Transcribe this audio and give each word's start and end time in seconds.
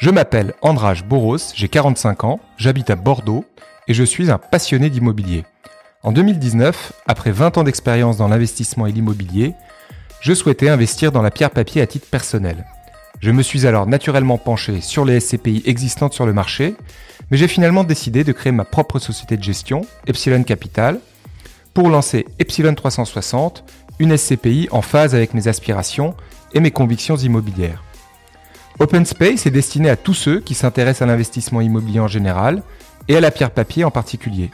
Je 0.00 0.08
m'appelle 0.08 0.54
Andrage 0.62 1.04
Boros, 1.04 1.36
j'ai 1.54 1.68
45 1.68 2.24
ans, 2.24 2.40
j'habite 2.56 2.88
à 2.88 2.96
Bordeaux 2.96 3.44
et 3.86 3.92
je 3.92 4.02
suis 4.02 4.30
un 4.30 4.38
passionné 4.38 4.88
d'immobilier. 4.88 5.44
En 6.02 6.10
2019, 6.10 6.94
après 7.06 7.32
20 7.32 7.58
ans 7.58 7.64
d'expérience 7.64 8.16
dans 8.16 8.26
l'investissement 8.26 8.86
et 8.86 8.92
l'immobilier, 8.92 9.52
je 10.22 10.32
souhaitais 10.32 10.70
investir 10.70 11.12
dans 11.12 11.20
la 11.20 11.30
pierre 11.30 11.50
papier 11.50 11.82
à 11.82 11.86
titre 11.86 12.06
personnel. 12.06 12.64
Je 13.20 13.30
me 13.30 13.42
suis 13.42 13.66
alors 13.66 13.86
naturellement 13.86 14.38
penché 14.38 14.80
sur 14.80 15.04
les 15.04 15.20
SCPI 15.20 15.64
existantes 15.66 16.14
sur 16.14 16.24
le 16.24 16.32
marché, 16.32 16.76
mais 17.30 17.36
j'ai 17.36 17.46
finalement 17.46 17.84
décidé 17.84 18.24
de 18.24 18.32
créer 18.32 18.52
ma 18.52 18.64
propre 18.64 19.00
société 19.00 19.36
de 19.36 19.42
gestion, 19.42 19.82
Epsilon 20.06 20.44
Capital, 20.44 20.98
pour 21.74 21.90
lancer 21.90 22.24
Epsilon 22.38 22.74
360, 22.74 23.64
une 23.98 24.16
SCPI 24.16 24.68
en 24.70 24.80
phase 24.80 25.14
avec 25.14 25.34
mes 25.34 25.46
aspirations 25.46 26.14
et 26.54 26.60
mes 26.60 26.70
convictions 26.70 27.16
immobilières. 27.16 27.84
Open 28.80 29.04
Space 29.04 29.44
est 29.44 29.50
destiné 29.50 29.90
à 29.90 29.96
tous 29.96 30.14
ceux 30.14 30.40
qui 30.40 30.54
s'intéressent 30.54 31.02
à 31.02 31.06
l'investissement 31.06 31.60
immobilier 31.60 32.00
en 32.00 32.08
général 32.08 32.62
et 33.08 33.16
à 33.16 33.20
la 33.20 33.30
pierre 33.30 33.50
papier 33.50 33.84
en 33.84 33.90
particulier. 33.90 34.50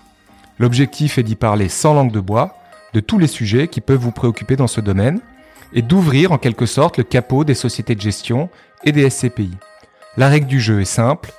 L'objectif 0.58 1.16
est 1.16 1.22
d'y 1.22 1.36
parler 1.36 1.68
sans 1.68 1.94
langue 1.94 2.10
de 2.10 2.18
bois 2.18 2.56
de 2.92 2.98
tous 2.98 3.20
les 3.20 3.28
sujets 3.28 3.68
qui 3.68 3.80
peuvent 3.80 4.00
vous 4.00 4.10
préoccuper 4.10 4.56
dans 4.56 4.66
ce 4.66 4.80
domaine 4.80 5.20
et 5.72 5.80
d'ouvrir 5.80 6.32
en 6.32 6.38
quelque 6.38 6.66
sorte 6.66 6.98
le 6.98 7.04
capot 7.04 7.44
des 7.44 7.54
sociétés 7.54 7.94
de 7.94 8.00
gestion 8.00 8.50
et 8.82 8.90
des 8.90 9.08
SCPI. 9.08 9.52
La 10.16 10.28
règle 10.28 10.48
du 10.48 10.60
jeu 10.60 10.80
est 10.80 10.86
simple, 10.86 11.30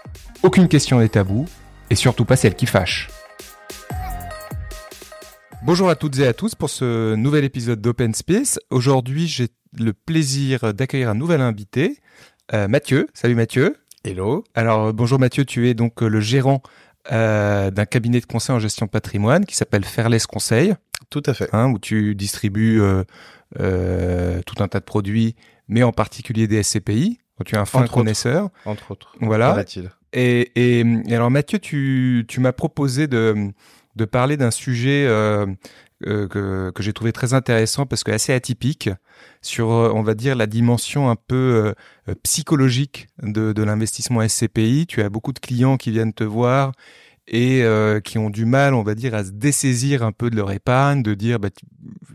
aucune 0.41 0.69
question 0.69 0.99
n'est 0.99 1.09
tabou 1.09 1.45
et 1.89 1.95
surtout 1.95 2.23
pas 2.23 2.37
celle 2.37 2.55
qui 2.55 2.67
fâche. 2.67 3.09
Bonjour 5.63 5.89
à 5.89 5.95
toutes 5.95 6.19
et 6.19 6.27
à 6.27 6.31
tous 6.31 6.55
pour 6.55 6.69
ce 6.69 7.15
nouvel 7.15 7.43
épisode 7.43 7.81
d'Open 7.81 8.13
Space. 8.13 8.59
Aujourd'hui, 8.69 9.27
j'ai 9.27 9.49
le 9.77 9.91
plaisir 9.91 10.73
d'accueillir 10.73 11.09
un 11.09 11.15
nouvel 11.15 11.41
invité, 11.41 11.99
euh, 12.53 12.67
Mathieu. 12.67 13.07
Salut 13.13 13.35
Mathieu. 13.35 13.75
Hello. 14.03 14.43
Alors 14.55 14.93
bonjour 14.93 15.19
Mathieu, 15.19 15.43
tu 15.43 15.67
es 15.67 15.73
donc 15.73 16.01
le 16.01 16.19
gérant 16.21 16.61
euh, 17.11 17.71
d'un 17.71 17.85
cabinet 17.85 18.19
de 18.19 18.25
conseil 18.25 18.55
en 18.55 18.59
gestion 18.59 18.87
patrimoine 18.87 19.45
qui 19.45 19.55
s'appelle 19.55 19.85
Fairless 19.85 20.27
Conseil. 20.27 20.75
Tout 21.09 21.23
à 21.25 21.33
fait. 21.33 21.49
Hein, 21.53 21.69
où 21.71 21.79
tu 21.79 22.15
distribues 22.15 22.81
euh, 22.81 23.03
euh, 23.59 24.41
tout 24.45 24.61
un 24.61 24.67
tas 24.67 24.79
de 24.79 24.85
produits, 24.85 25.35
mais 25.69 25.83
en 25.83 25.91
particulier 25.91 26.47
des 26.47 26.63
SCPI. 26.63 27.19
Tu 27.45 27.55
es 27.55 27.57
un 27.57 27.65
fin 27.65 27.83
Entre 27.83 27.93
connaisseur. 27.93 28.45
Autres. 28.45 28.61
Entre 28.65 28.91
autres. 28.91 29.15
Voilà. 29.21 29.63
Et, 30.11 30.51
et, 30.55 30.79
et 31.07 31.15
alors 31.15 31.29
Mathieu, 31.29 31.59
tu, 31.59 32.25
tu 32.27 32.39
m'as 32.39 32.51
proposé 32.51 33.07
de, 33.07 33.51
de 33.95 34.05
parler 34.05 34.35
d'un 34.35 34.51
sujet 34.51 35.07
euh, 36.05 36.27
que, 36.27 36.69
que 36.75 36.83
j'ai 36.83 36.93
trouvé 36.93 37.11
très 37.11 37.33
intéressant 37.33 37.87
parce 37.87 38.03
que 38.03 38.11
assez 38.11 38.31
atypique 38.31 38.91
sur, 39.41 39.71
euh, 39.71 39.91
on 39.95 40.03
va 40.03 40.13
dire, 40.13 40.35
la 40.35 40.45
dimension 40.45 41.09
un 41.09 41.15
peu 41.15 41.73
euh, 42.07 42.13
psychologique 42.21 43.07
de, 43.23 43.51
de 43.51 43.63
l'investissement 43.63 44.21
SCPI. 44.27 44.85
Tu 44.87 45.01
as 45.01 45.09
beaucoup 45.09 45.33
de 45.33 45.39
clients 45.39 45.75
qui 45.77 45.89
viennent 45.89 46.13
te 46.13 46.23
voir 46.23 46.73
et 47.27 47.63
euh, 47.63 47.99
qui 47.99 48.17
ont 48.17 48.29
du 48.29 48.45
mal, 48.45 48.73
on 48.73 48.83
va 48.83 48.95
dire, 48.95 49.13
à 49.13 49.23
se 49.23 49.31
dessaisir 49.31 50.03
un 50.03 50.11
peu 50.11 50.29
de 50.29 50.35
leur 50.35 50.51
épargne, 50.51 51.03
de 51.03 51.13
dire, 51.13 51.39
bah, 51.39 51.49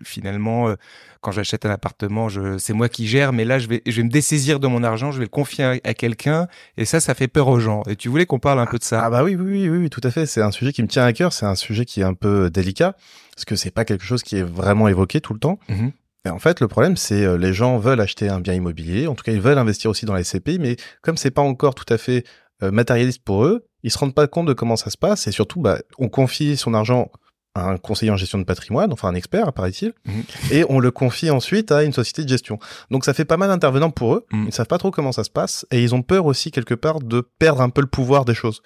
finalement, 0.03 0.69
euh, 0.69 0.75
quand 1.21 1.33
j'achète 1.33 1.67
un 1.67 1.71
appartement, 1.71 2.29
je, 2.29 2.59
c'est 2.59 2.73
moi 2.73 2.89
qui 2.89 3.07
gère, 3.07 3.33
mais 3.33 3.45
là, 3.45 3.59
je 3.59 3.69
vais, 3.69 3.83
je 3.87 3.97
vais 3.97 4.03
me 4.03 4.11
dessaisir 4.11 4.59
de 4.59 4.67
mon 4.67 4.83
argent, 4.83 5.13
je 5.13 5.19
vais 5.19 5.25
le 5.25 5.29
confier 5.29 5.65
à, 5.65 5.71
à 5.85 5.95
quelqu'un, 5.95 6.49
et 6.77 6.85
ça, 6.85 6.99
ça 7.01 7.15
fait 7.15 7.29
peur 7.29 7.49
aux 7.49 7.61
gens. 7.61 7.83
Et 7.89 7.97
tu 7.97 8.09
voulais 8.09 8.27
qu'on 8.27 8.39
parle 8.39 8.59
un 8.59 8.67
peu 8.67 8.79
de 8.79 8.85
ça? 8.85 9.05
Ah 9.05 9.11
bah 9.11 9.23
oui, 9.23 9.37
oui, 9.37 9.69
oui, 9.69 9.79
oui, 9.79 9.91
tout 9.91 10.01
à 10.05 10.11
fait. 10.11 10.27
C'est 10.27 10.43
un 10.43 10.51
sujet 10.51 10.73
qui 10.73 10.83
me 10.83 10.89
tient 10.89 11.05
à 11.05 11.13
cœur. 11.13 11.33
C'est 11.33 11.47
un 11.47 11.55
sujet 11.55 11.85
qui 11.85 12.01
est 12.01 12.05
un 12.05 12.15
peu 12.15 12.51
délicat 12.51 12.97
parce 13.35 13.45
que 13.45 13.57
c'est 13.57 13.71
pas 13.71 13.85
quelque 13.85 14.05
chose 14.05 14.23
qui 14.23 14.37
est 14.37 14.43
vraiment 14.43 14.89
évoqué 14.89 15.21
tout 15.21 15.33
le 15.33 15.39
temps. 15.39 15.59
Mhm. 15.69 15.93
Et 16.25 16.31
en 16.31 16.39
fait, 16.39 16.61
le 16.61 16.69
problème, 16.69 16.97
c'est 16.97 17.25
euh, 17.25 17.37
les 17.37 17.53
gens 17.53 17.79
veulent 17.79 18.01
acheter 18.01 18.29
un 18.29 18.41
bien 18.41 18.55
immobilier. 18.55 19.07
En 19.07 19.15
tout 19.15 19.25
cas, 19.25 19.33
ils 19.33 19.41
veulent 19.41 19.59
investir 19.59 19.91
aussi 19.91 20.07
dans 20.07 20.15
les 20.15 20.25
SCPI, 20.25 20.59
mais 20.59 20.77
comme 21.03 21.17
c'est 21.17 21.31
pas 21.33 21.43
encore 21.43 21.75
tout 21.75 21.91
à 21.93 21.99
fait 21.99 22.25
euh, 22.63 22.71
matérialiste 22.71 23.23
pour 23.25 23.45
eux, 23.45 23.67
ils 23.83 23.91
se 23.91 23.99
rendent 23.99 24.15
pas 24.15 24.27
compte 24.27 24.47
de 24.47 24.53
comment 24.53 24.77
ça 24.77 24.91
se 24.91 24.97
passe. 24.99 25.27
Et 25.27 25.33
surtout, 25.33 25.61
bah, 25.61 25.79
on 25.99 26.09
confie 26.09 26.57
son 26.57 26.75
argent 26.75 27.11
à 27.55 27.69
un 27.69 27.77
conseiller 27.77 28.11
en 28.11 28.17
gestion 28.17 28.39
de 28.39 28.45
patrimoine, 28.45 28.95
enfin 28.95 29.09
un 29.09 29.15
expert, 29.15 29.47
apparaît-il, 29.47 29.93
Mhm. 30.07 30.23
et 30.53 30.65
on 30.71 30.81
le 30.81 30.91
confie 30.91 31.29
ensuite 31.29 31.71
à 31.71 31.83
une 31.83 31.93
société 31.93 32.25
de 32.25 32.29
gestion. 32.31 32.59
Donc 32.91 33.05
ça 33.05 33.13
fait 33.13 33.27
pas 33.27 33.37
mal 33.37 33.51
d'intervenants 33.51 33.91
pour 33.91 34.15
eux. 34.15 34.25
Mhm. 34.33 34.45
Ils 34.47 34.53
savent 34.55 34.67
pas 34.69 34.79
trop 34.79 34.91
comment 34.91 35.13
ça 35.13 35.23
se 35.23 35.29
passe 35.29 35.67
et 35.71 35.83
ils 35.83 35.95
ont 35.95 36.01
peur 36.01 36.25
aussi 36.25 36.51
quelque 36.51 36.73
part 36.73 37.01
de 37.01 37.21
perdre 37.39 37.61
un 37.61 37.69
peu 37.69 37.83
le 37.83 37.89
pouvoir 37.89 38.25
des 38.25 38.33
choses. 38.33 38.63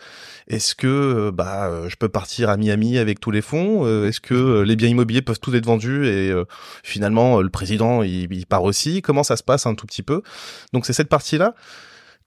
Est-ce 0.47 0.76
que 0.76 0.87
euh, 0.87 1.32
bah 1.32 1.66
euh, 1.66 1.88
je 1.88 1.97
peux 1.97 2.09
partir 2.09 2.49
à 2.49 2.56
Miami 2.56 2.97
avec 2.99 3.19
tous 3.19 3.32
les 3.32 3.43
fonds 3.43 3.84
Euh, 3.84 4.06
Est-ce 4.09 4.21
que 4.21 4.60
les 4.62 4.76
biens 4.76 4.88
immobiliers 4.88 5.21
peuvent 5.22 5.41
tous 5.41 5.53
être 5.56 5.66
vendus 5.66 6.06
et 6.06 6.31
euh, 6.31 6.44
finalement 6.84 7.41
le 7.43 7.50
président 7.50 8.05
il, 8.05 8.32
il 8.32 8.47
part 8.47 8.62
aussi? 8.62 9.03
Comment 9.03 9.25
ça 9.25 9.37
se 9.37 9.43
passe 9.43 9.66
un 9.66 9.75
tout 9.75 9.87
petit 9.87 10.05
peu? 10.05 10.22
Donc 10.72 10.87
c'est 10.87 10.93
cette 10.93 11.09
partie-là 11.09 11.56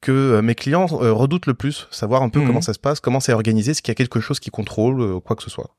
que 0.01 0.11
euh, 0.11 0.41
mes 0.41 0.55
clients 0.55 0.87
euh, 1.01 1.11
redoutent 1.13 1.45
le 1.47 1.53
plus, 1.53 1.87
savoir 1.91 2.21
un 2.23 2.29
peu 2.29 2.39
Mhm. 2.39 2.47
comment 2.47 2.61
ça 2.61 2.73
se 2.73 2.79
passe, 2.79 2.99
comment 2.99 3.19
c'est 3.19 3.33
organisé, 3.33 3.71
est-ce 3.71 3.81
qu'il 3.81 3.91
y 3.91 3.93
a 3.93 3.95
quelque 3.95 4.19
chose 4.19 4.39
qui 4.39 4.49
contrôle 4.49 5.01
euh, 5.01 5.19
quoi 5.19 5.35
que 5.35 5.43
ce 5.43 5.49
soit. 5.49 5.75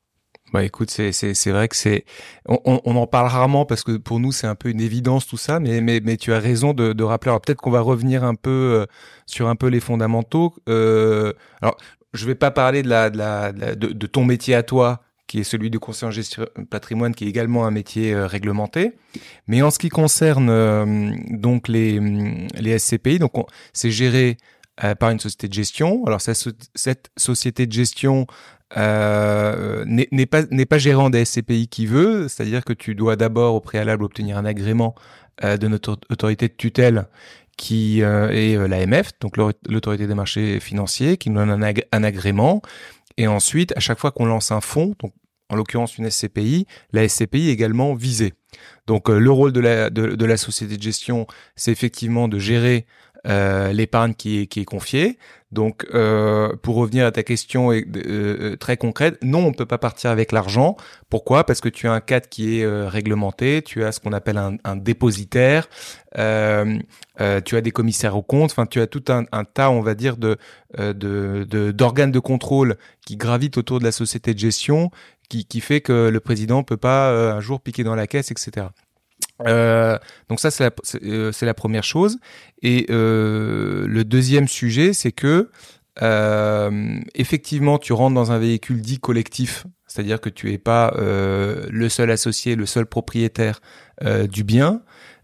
Bah 0.53 0.63
écoute, 0.65 0.91
c'est 0.91 1.13
c'est 1.13 1.33
c'est 1.33 1.51
vrai 1.51 1.69
que 1.69 1.75
c'est 1.77 2.03
on, 2.47 2.59
on, 2.65 2.81
on 2.83 2.95
en 2.97 3.07
parle 3.07 3.27
rarement 3.27 3.65
parce 3.65 3.83
que 3.83 3.95
pour 3.95 4.19
nous 4.19 4.33
c'est 4.33 4.47
un 4.47 4.55
peu 4.55 4.67
une 4.69 4.81
évidence 4.81 5.25
tout 5.25 5.37
ça, 5.37 5.59
mais 5.61 5.79
mais 5.79 6.01
mais 6.03 6.17
tu 6.17 6.33
as 6.33 6.39
raison 6.39 6.73
de, 6.73 6.91
de 6.91 7.03
rappeler. 7.05 7.29
Alors 7.29 7.39
peut-être 7.41 7.61
qu'on 7.61 7.71
va 7.71 7.79
revenir 7.79 8.23
un 8.25 8.35
peu 8.35 8.85
sur 9.25 9.47
un 9.47 9.55
peu 9.55 9.67
les 9.67 9.79
fondamentaux. 9.79 10.53
Euh, 10.67 11.31
alors 11.61 11.77
je 12.13 12.25
vais 12.25 12.35
pas 12.35 12.51
parler 12.51 12.83
de 12.83 12.89
la 12.89 13.09
de, 13.09 13.17
la- 13.17 13.51
de- 13.53 13.93
de 13.93 14.07
ton 14.07 14.25
métier 14.25 14.53
à 14.53 14.63
toi 14.63 14.99
qui 15.31 15.39
est 15.39 15.43
celui 15.45 15.69
de 15.69 15.77
conseiller 15.77 16.09
en 16.09 16.11
gestion 16.11 16.45
patrimoine, 16.69 17.15
qui 17.15 17.23
est 17.23 17.29
également 17.29 17.65
un 17.65 17.71
métier 17.71 18.13
euh, 18.13 18.27
réglementé. 18.27 18.91
Mais 19.47 19.61
en 19.61 19.71
ce 19.71 19.79
qui 19.79 19.87
concerne 19.87 20.49
euh, 20.49 21.11
donc 21.29 21.69
les 21.69 22.01
les 22.59 22.77
SCPI, 22.77 23.17
donc 23.17 23.37
on- 23.37 23.45
c'est 23.71 23.91
géré 23.91 24.35
euh, 24.83 24.93
par 24.93 25.09
une 25.09 25.19
société 25.21 25.47
de 25.47 25.53
gestion. 25.53 26.03
Alors 26.05 26.19
cette 26.19 27.11
société 27.17 27.65
de 27.65 27.71
gestion 27.71 28.27
n'est 28.75 30.25
pas 30.25 30.43
n'est 30.51 30.65
pas 30.65 30.77
gérant 30.77 31.09
des 31.09 31.23
SCPI 31.23 31.67
qui 31.69 31.85
veut, 31.85 32.27
c'est-à-dire 32.27 32.65
que 32.65 32.73
tu 32.73 32.93
dois 32.93 33.15
d'abord 33.15 33.55
au 33.55 33.61
préalable 33.61 34.03
obtenir 34.03 34.37
un 34.37 34.43
agrément 34.45 34.95
de 35.41 35.67
notre 35.69 35.97
autorité 36.09 36.49
de 36.49 36.53
tutelle 36.53 37.05
qui 37.57 38.01
est 38.01 38.67
l'AMF, 38.67 39.11
donc 39.21 39.37
l'autor- 39.37 39.59
l'autorité 39.69 40.07
des 40.07 40.13
marchés 40.15 40.59
financiers, 40.59 41.15
qui 41.17 41.29
nous 41.29 41.37
donne 41.39 41.63
un 41.91 42.03
agrément. 42.03 42.61
Et 43.17 43.27
ensuite, 43.27 43.73
à 43.75 43.79
chaque 43.81 43.99
fois 43.99 44.11
qu'on 44.11 44.25
lance 44.25 44.51
un 44.51 44.61
fonds, 44.61 44.95
donc 45.01 45.13
en 45.51 45.55
l'occurrence 45.57 45.97
une 45.97 46.09
SCPI, 46.09 46.65
la 46.93 47.07
SCPI 47.07 47.49
est 47.49 47.53
également 47.53 47.93
visée. 47.93 48.33
Donc 48.87 49.09
euh, 49.09 49.19
le 49.19 49.31
rôle 49.31 49.51
de 49.51 49.59
la, 49.59 49.89
de, 49.89 50.15
de 50.15 50.25
la 50.25 50.37
société 50.37 50.77
de 50.77 50.81
gestion, 50.81 51.27
c'est 51.55 51.71
effectivement 51.71 52.27
de 52.27 52.39
gérer 52.39 52.85
euh, 53.27 53.71
l'épargne 53.73 54.13
qui 54.13 54.41
est, 54.41 54.47
qui 54.47 54.61
est 54.61 54.65
confiée. 54.65 55.17
Donc, 55.51 55.85
euh, 55.93 56.55
pour 56.61 56.75
revenir 56.77 57.05
à 57.05 57.11
ta 57.11 57.23
question 57.23 57.71
euh, 57.73 57.81
euh, 57.97 58.55
très 58.55 58.77
concrète, 58.77 59.17
non, 59.21 59.45
on 59.45 59.51
peut 59.51 59.65
pas 59.65 59.77
partir 59.77 60.09
avec 60.09 60.31
l'argent. 60.31 60.77
Pourquoi? 61.09 61.43
Parce 61.43 61.59
que 61.59 61.67
tu 61.67 61.87
as 61.87 61.91
un 61.91 61.99
cadre 61.99 62.29
qui 62.29 62.59
est 62.59 62.63
euh, 62.63 62.87
réglementé, 62.87 63.61
tu 63.61 63.83
as 63.83 63.91
ce 63.91 63.99
qu'on 63.99 64.13
appelle 64.13 64.37
un, 64.37 64.55
un 64.63 64.77
dépositaire, 64.77 65.67
tu 66.15 66.19
as 66.19 67.61
des 67.61 67.71
commissaires 67.71 68.15
aux 68.15 68.21
comptes, 68.23 68.51
enfin, 68.51 68.65
tu 68.65 68.79
as 68.79 68.87
tout 68.87 69.03
un, 69.09 69.25
tas, 69.43 69.69
on 69.71 69.81
va 69.81 69.93
dire, 69.93 70.15
de 70.17 70.37
euh, 70.79 70.93
de- 70.93 71.45
de- 71.49 71.71
d'organes 71.71 72.11
de, 72.11 72.19
contrôle 72.19 72.77
qui 73.05 73.17
gravitent 73.17 73.57
autour 73.57 73.79
de 73.79 73.83
la 73.83 73.91
société 73.91 74.33
de 74.33 74.39
gestion, 74.39 74.89
qui, 75.27 75.45
qui 75.45 75.59
fait 75.59 75.81
que 75.81 76.09
le 76.09 76.19
président 76.21 76.63
peut 76.63 76.77
pas 76.77 77.11
un 77.33 77.41
jour 77.41 77.59
piquer 77.59 77.83
dans 77.83 77.95
la 77.95 78.07
caisse, 78.07 78.31
etc. 78.31 78.67
Euh, 79.47 79.97
donc 80.29 80.39
ça 80.39 80.51
c'est 80.51 80.63
la, 80.63 80.71
c'est, 80.83 81.03
euh, 81.03 81.31
la 81.41 81.53
première 81.53 81.83
chose. 81.83 82.17
Et 82.61 82.85
euh, 82.89 83.85
le 83.87 84.03
deuxième 84.03 84.47
sujet 84.47 84.93
c'est 84.93 85.11
que 85.11 85.49
euh, 86.01 86.99
effectivement 87.15 87.77
tu 87.77 87.93
rentres 87.93 88.15
dans 88.15 88.31
un 88.31 88.39
véhicule 88.39 88.81
dit 88.81 88.99
collectif. 88.99 89.65
C'est-à-dire 89.87 90.21
que 90.21 90.29
tu 90.29 90.53
es 90.53 90.57
pas 90.57 90.93
euh, 90.97 91.65
le 91.69 91.89
seul 91.89 92.11
associé 92.11 92.55
le 92.55 92.65
seul 92.65 92.85
propriétaire 92.85 93.59
euh, 94.03 94.27
du 94.27 94.43
bien. 94.43 94.81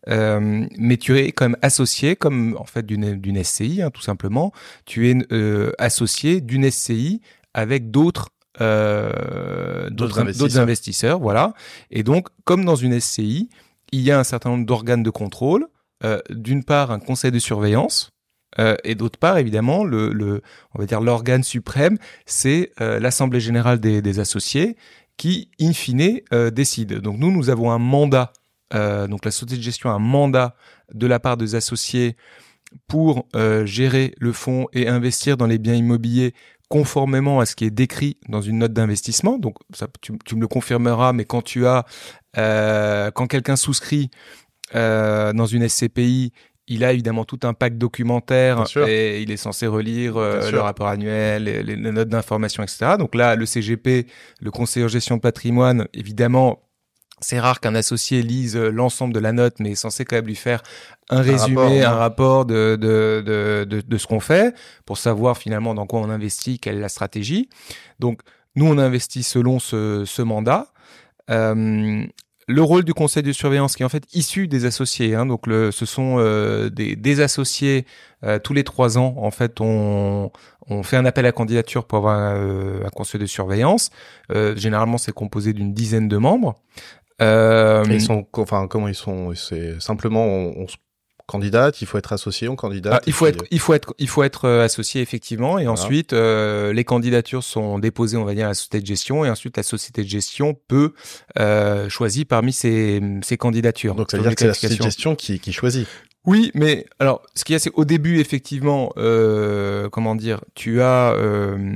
Euh, 0.09 0.65
mais 0.77 0.95
tu 0.97 1.17
es 1.17 1.31
quand 1.33 1.45
même 1.45 1.57
associé 1.61 2.15
comme 2.15 2.55
en 2.57 2.63
fait 2.65 2.85
d'une 2.85 3.15
d'une 3.19 3.43
SCI 3.43 3.81
hein, 3.81 3.91
tout 3.91 4.01
simplement. 4.01 4.51
Tu 4.85 5.09
es 5.09 5.17
euh, 5.31 5.71
associé 5.79 6.39
d'une 6.41 6.69
SCI 6.69 7.21
avec 7.53 7.91
d'autres 7.91 8.29
euh, 8.61 9.89
d'autres 9.89 10.19
investisseurs. 10.19 10.47
d'autres 10.47 10.59
investisseurs. 10.59 11.19
voilà. 11.19 11.53
Et 11.91 12.03
donc 12.03 12.27
comme 12.45 12.65
dans 12.65 12.75
une 12.75 12.99
SCI 12.99 13.49
il 13.91 14.01
y 14.01 14.11
a 14.11 14.19
un 14.19 14.23
certain 14.23 14.49
nombre 14.49 14.65
d'organes 14.65 15.03
de 15.03 15.09
contrôle. 15.09 15.67
Euh, 16.03 16.19
D'une 16.29 16.63
part, 16.63 16.91
un 16.91 16.99
conseil 16.99 17.31
de 17.31 17.39
surveillance, 17.39 18.11
euh, 18.59 18.75
et 18.83 18.95
d'autre 18.95 19.19
part, 19.19 19.37
évidemment, 19.37 19.83
le, 19.83 20.41
on 20.75 21.01
l'organe 21.01 21.43
suprême, 21.43 21.97
c'est 22.25 22.71
euh, 22.81 22.99
l'assemblée 22.99 23.39
générale 23.39 23.79
des, 23.79 24.01
des 24.01 24.19
associés 24.19 24.77
qui, 25.17 25.49
in 25.59 25.73
fine, 25.73 26.21
décide. 26.51 26.99
Donc 26.99 27.17
nous, 27.17 27.31
nous 27.31 27.49
avons 27.49 27.71
un 27.71 27.79
mandat. 27.79 28.33
donc 28.71 29.25
la 29.25 29.31
société 29.31 29.57
de 29.57 29.63
gestion 29.63 29.89
a 29.89 29.93
un 29.93 29.99
mandat 29.99 30.55
de 30.93 31.07
la 31.07 31.19
part 31.19 31.37
des 31.37 31.55
associés 31.55 32.15
pour 32.87 33.27
gérer 33.63 34.13
le 34.19 34.31
fonds 34.31 34.67
et 34.73 34.87
investir 34.87 35.35
dans 35.35 35.47
les 35.47 35.57
biens 35.57 35.73
immobiliers 35.73 36.35
conformément 36.69 37.39
à 37.39 37.45
ce 37.45 37.55
qui 37.55 37.65
est 37.65 37.71
décrit 37.71 38.17
dans 38.27 38.41
une 38.41 38.59
note 38.59 38.73
d'investissement. 38.73 39.37
Donc 39.37 39.55
ça, 39.73 39.87
tu, 40.01 40.13
tu 40.25 40.35
me 40.35 40.41
le 40.41 40.47
confirmeras, 40.47 41.13
mais 41.13 41.25
quand 41.25 41.41
tu 41.41 41.65
as, 41.65 41.85
euh, 42.37 43.11
quand 43.11 43.27
quelqu'un 43.27 43.55
souscrit 43.55 44.09
euh, 44.75 45.33
dans 45.33 45.45
une 45.45 45.67
SCPI, 45.67 46.33
il 46.69 46.83
a 46.83 46.91
évidemment 46.91 47.23
tout 47.23 47.39
un 47.43 47.53
pack 47.53 47.77
documentaire 47.77 48.65
et 48.87 49.21
il 49.21 49.31
est 49.31 49.37
censé 49.37 49.67
relire 49.67 50.17
euh, 50.17 50.51
le 50.51 50.59
rapport 50.59 50.87
annuel, 50.87 51.43
les, 51.45 51.63
les 51.63 51.77
notes 51.77 52.09
d'information, 52.09 52.61
etc. 52.61 52.95
Donc 52.99 53.15
là, 53.15 53.35
le 53.35 53.45
CGP, 53.45 54.07
le 54.41 54.51
conseiller 54.51 54.85
en 54.85 54.89
gestion 54.89 55.15
de 55.15 55.21
patrimoine, 55.21 55.87
évidemment, 55.93 56.66
c'est 57.19 57.39
rare 57.39 57.59
qu'un 57.59 57.75
associé 57.75 58.21
lise 58.21 58.55
euh, 58.55 58.69
l'ensemble 58.69 59.13
de 59.13 59.19
la 59.19 59.31
note, 59.31 59.55
mais 59.59 59.71
est 59.71 59.75
censé 59.75 60.05
quand 60.05 60.15
même 60.17 60.27
lui 60.27 60.35
faire 60.35 60.61
un, 61.09 61.21
résumé, 61.21 61.83
un 61.83 61.95
rapport 61.95 62.45
de, 62.45 62.77
de, 62.79 63.23
de, 63.25 63.65
de, 63.67 63.81
de 63.81 63.97
ce 63.97 64.05
qu'on 64.07 64.19
fait 64.19 64.55
pour 64.85 64.97
savoir 64.97 65.37
finalement 65.37 65.73
dans 65.73 65.87
quoi 65.87 65.99
on 66.01 66.09
investit, 66.09 66.59
quelle 66.59 66.77
est 66.77 66.81
la 66.81 66.89
stratégie. 66.89 67.49
Donc, 67.99 68.21
nous, 68.55 68.65
on 68.65 68.77
investit 68.77 69.23
selon 69.23 69.59
ce, 69.59 70.03
ce 70.05 70.21
mandat. 70.21 70.67
Euh, 71.29 72.03
le 72.49 72.61
rôle 72.61 72.85
du 72.85 72.93
conseil 72.93 73.23
de 73.23 73.31
surveillance 73.33 73.75
qui 73.75 73.83
est 73.83 73.85
en 73.85 73.89
fait 73.89 74.05
issu 74.13 74.47
des 74.47 74.65
associés. 74.65 75.15
Hein, 75.15 75.25
donc 75.25 75.47
le, 75.47 75.71
ce 75.71 75.85
sont 75.85 76.15
euh, 76.17 76.69
des, 76.69 76.95
des, 76.95 77.19
associés 77.19 77.85
euh, 78.23 78.39
tous 78.39 78.53
les 78.53 78.63
trois 78.63 78.97
ans. 78.97 79.15
En 79.17 79.31
fait, 79.31 79.59
on, 79.59 80.31
on 80.67 80.83
fait 80.83 80.97
un 80.97 81.05
appel 81.05 81.25
à 81.25 81.31
candidature 81.31 81.85
pour 81.85 81.97
avoir 81.99 82.17
un, 82.17 82.85
un 82.85 82.89
conseil 82.89 83.19
de 83.19 83.25
surveillance. 83.25 83.89
généralement, 84.55 84.97
c'est 84.97 85.11
composé 85.11 85.53
d'une 85.53 85.73
dizaine 85.73 86.07
de 86.07 86.17
membres. 86.17 86.55
Ils 87.19 88.01
sont, 88.01 88.25
enfin, 88.33 88.67
comment 88.67 88.87
ils 88.87 88.95
sont 88.95 89.33
C'est 89.35 89.79
simplement 89.81 90.25
on, 90.25 90.53
on 90.57 90.67
se 90.67 90.77
candidate, 91.27 91.81
il 91.81 91.87
faut 91.87 91.97
être 91.97 92.13
associé, 92.13 92.47
on 92.47 92.55
candidate. 92.55 92.93
Ah, 92.95 93.01
il 93.05 93.13
faut 93.13 93.27
être, 93.27 93.43
il 93.51 93.59
faut 93.59 93.73
être, 93.73 93.93
il 93.99 94.07
faut 94.07 94.23
être 94.23 94.45
euh, 94.45 94.63
associé 94.63 95.01
effectivement, 95.01 95.59
et 95.59 95.67
ensuite 95.67 96.13
euh, 96.13 96.71
les 96.71 96.85
candidatures 96.85 97.43
sont 97.43 97.79
déposées, 97.79 98.17
on 98.17 98.23
va 98.23 98.33
dire, 98.33 98.45
à 98.45 98.49
la 98.49 98.53
société 98.53 98.79
de 98.79 98.85
gestion, 98.85 99.25
et 99.25 99.29
ensuite 99.29 99.57
la 99.57 99.63
société 99.63 100.03
de 100.03 100.07
gestion 100.07 100.57
peut 100.67 100.93
euh, 101.37 101.89
choisir 101.89 102.25
parmi 102.27 102.53
ces, 102.53 103.01
ces 103.21 103.37
candidatures. 103.37 103.93
Donc 103.95 104.09
ça 104.09 104.17
veut 104.17 104.23
dire 104.23 104.35
que 104.35 104.39
c'est 104.39 104.47
la 104.47 104.53
société 104.53 104.77
de 104.77 104.83
gestion 104.83 105.15
qui, 105.15 105.39
qui 105.39 105.51
choisit. 105.51 105.87
Oui, 106.25 106.51
mais 106.55 106.85
alors 106.99 107.21
ce 107.35 107.43
qu'il 107.43 107.53
y 107.53 107.55
a, 107.57 107.59
c'est 107.59 107.71
au 107.73 107.85
début 107.85 108.19
effectivement, 108.19 108.93
euh, 108.97 109.89
comment 109.89 110.15
dire, 110.15 110.39
tu 110.55 110.81
as 110.81 111.11
euh, 111.11 111.75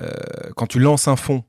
euh, 0.00 0.08
quand 0.56 0.66
tu 0.66 0.78
lances 0.78 1.08
un 1.08 1.16
fonds 1.16 1.44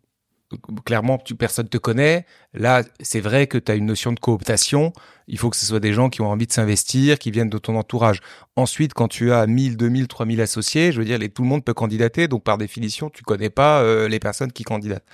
clairement, 0.85 1.17
tu, 1.17 1.35
personne 1.35 1.67
te 1.67 1.77
connaît. 1.77 2.25
Là, 2.53 2.83
c'est 3.01 3.19
vrai 3.19 3.47
que 3.47 3.57
tu 3.57 3.71
as 3.71 3.75
une 3.75 3.85
notion 3.85 4.13
de 4.13 4.19
cooptation. 4.19 4.93
Il 5.27 5.37
faut 5.37 5.49
que 5.49 5.57
ce 5.57 5.65
soit 5.65 5.81
des 5.81 5.91
gens 5.93 6.09
qui 6.09 6.21
ont 6.21 6.29
envie 6.29 6.47
de 6.47 6.51
s'investir, 6.53 7.19
qui 7.19 7.31
viennent 7.31 7.49
de 7.49 7.57
ton 7.57 7.75
entourage. 7.75 8.21
Ensuite, 8.55 8.93
quand 8.93 9.09
tu 9.09 9.33
as 9.33 9.45
1000, 9.45 9.75
2000, 9.75 10.07
3000 10.07 10.39
associés, 10.41 10.91
je 10.91 10.99
veux 10.99 11.05
dire, 11.05 11.17
les, 11.17 11.29
tout 11.29 11.41
le 11.41 11.49
monde 11.49 11.65
peut 11.65 11.73
candidater. 11.73 12.27
Donc, 12.27 12.43
par 12.43 12.57
définition, 12.57 13.09
tu 13.09 13.23
connais 13.23 13.49
pas 13.49 13.81
euh, 13.81 14.07
les 14.07 14.19
personnes 14.19 14.51
qui 14.51 14.63
candidatent. 14.63 15.05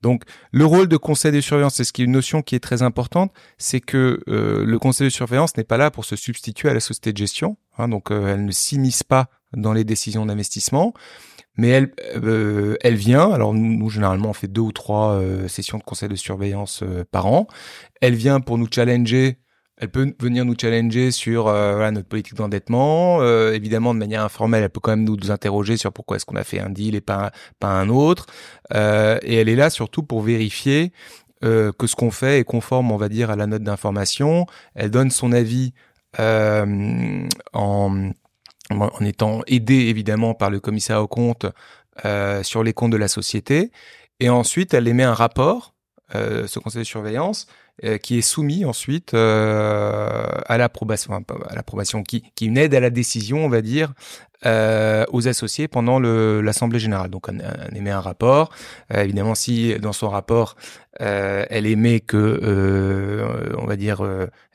Donc, 0.00 0.22
le 0.52 0.64
rôle 0.64 0.86
de 0.86 0.96
conseil 0.96 1.32
de 1.32 1.40
surveillance, 1.40 1.74
c'est 1.74 1.84
ce 1.84 1.92
qui 1.92 2.02
est 2.02 2.04
une 2.04 2.12
notion 2.12 2.42
qui 2.42 2.54
est 2.54 2.60
très 2.60 2.82
importante, 2.82 3.32
c'est 3.58 3.80
que 3.80 4.20
euh, 4.28 4.64
le 4.64 4.78
conseil 4.78 5.08
de 5.08 5.12
surveillance 5.12 5.56
n'est 5.56 5.64
pas 5.64 5.76
là 5.76 5.90
pour 5.90 6.04
se 6.04 6.14
substituer 6.14 6.68
à 6.68 6.74
la 6.74 6.80
société 6.80 7.12
de 7.12 7.18
gestion. 7.18 7.56
Hein, 7.78 7.88
donc, 7.88 8.12
euh, 8.12 8.34
elle 8.34 8.44
ne 8.44 8.52
s'immisce 8.52 9.02
pas 9.02 9.28
dans 9.54 9.72
les 9.72 9.84
décisions 9.84 10.26
d'investissement 10.26 10.92
mais 11.58 11.68
elle, 11.68 11.92
euh, 12.16 12.76
elle 12.80 12.94
vient. 12.94 13.30
Alors 13.32 13.52
nous, 13.52 13.90
généralement, 13.90 14.30
on 14.30 14.32
fait 14.32 14.48
deux 14.48 14.62
ou 14.62 14.72
trois 14.72 15.14
euh, 15.14 15.48
sessions 15.48 15.76
de 15.76 15.82
conseil 15.82 16.08
de 16.08 16.14
surveillance 16.14 16.82
euh, 16.82 17.04
par 17.10 17.26
an. 17.26 17.48
Elle 18.00 18.14
vient 18.14 18.40
pour 18.40 18.56
nous 18.56 18.68
challenger. 18.72 19.38
Elle 19.76 19.90
peut 19.90 20.14
venir 20.20 20.44
nous 20.44 20.54
challenger 20.60 21.10
sur 21.12 21.44
notre 21.46 22.08
politique 22.08 22.34
d'endettement. 22.34 23.22
évidemment, 23.52 23.94
de 23.94 24.00
manière 24.00 24.24
informelle, 24.24 24.64
elle 24.64 24.70
peut 24.70 24.80
quand 24.80 24.90
même 24.90 25.04
nous, 25.04 25.16
nous 25.16 25.30
interroger 25.30 25.76
sur 25.76 25.92
pourquoi 25.92 26.16
est-ce 26.16 26.26
qu'on 26.26 26.34
a 26.34 26.42
fait 26.42 26.58
un 26.58 26.68
deal 26.68 26.96
et 26.96 27.00
pas 27.00 27.30
pas 27.60 27.68
un 27.68 27.88
autre. 27.88 28.26
et 28.74 29.36
elle 29.36 29.48
est 29.48 29.54
là 29.54 29.70
surtout 29.70 30.02
pour 30.02 30.22
vérifier 30.22 30.90
que 31.42 31.86
ce 31.86 31.94
qu'on 31.94 32.10
fait 32.10 32.40
est 32.40 32.44
conforme, 32.44 32.90
on 32.90 32.96
va 32.96 33.08
dire, 33.08 33.30
à 33.30 33.36
la 33.36 33.46
note 33.46 33.62
d'information. 33.62 34.46
Elle 34.74 34.90
donne 34.90 35.12
son 35.12 35.30
avis 35.30 35.74
en 36.18 38.10
en 38.70 39.04
étant 39.04 39.42
aidé 39.46 39.74
évidemment 39.74 40.34
par 40.34 40.50
le 40.50 40.60
commissaire 40.60 41.02
aux 41.02 41.08
comptes 41.08 41.46
euh, 42.04 42.42
sur 42.42 42.62
les 42.62 42.72
comptes 42.72 42.92
de 42.92 42.96
la 42.96 43.08
société. 43.08 43.72
Et 44.20 44.28
ensuite, 44.28 44.74
elle 44.74 44.86
émet 44.86 45.02
un 45.02 45.14
rapport, 45.14 45.74
euh, 46.14 46.46
ce 46.46 46.58
conseil 46.58 46.80
de 46.80 46.86
surveillance, 46.86 47.46
euh, 47.84 47.98
qui 47.98 48.18
est 48.18 48.22
soumis 48.22 48.64
ensuite 48.64 49.14
à 49.14 50.56
l'approbation, 50.58 51.14
à 51.14 51.54
l'approbation, 51.54 52.02
qui, 52.02 52.22
qui 52.34 52.46
une 52.46 52.58
aide 52.58 52.74
à 52.74 52.80
la 52.80 52.90
décision, 52.90 53.44
on 53.44 53.48
va 53.48 53.62
dire, 53.62 53.94
euh, 54.46 55.04
aux 55.12 55.26
associés 55.26 55.68
pendant 55.68 55.98
l'assemblée 55.98 56.78
générale. 56.78 57.10
Donc, 57.10 57.28
on, 57.28 57.38
on, 57.38 57.74
émet 57.74 57.90
un 57.90 58.00
rapport. 58.00 58.50
Euh, 58.94 59.02
évidemment, 59.02 59.34
si 59.34 59.74
dans 59.80 59.92
son 59.92 60.08
rapport, 60.08 60.56
euh, 61.00 61.44
elle 61.50 61.66
émet 61.66 62.00
que, 62.00 62.16
euh, 62.16 63.52
on 63.58 63.66
va 63.66 63.76
dire, 63.76 64.04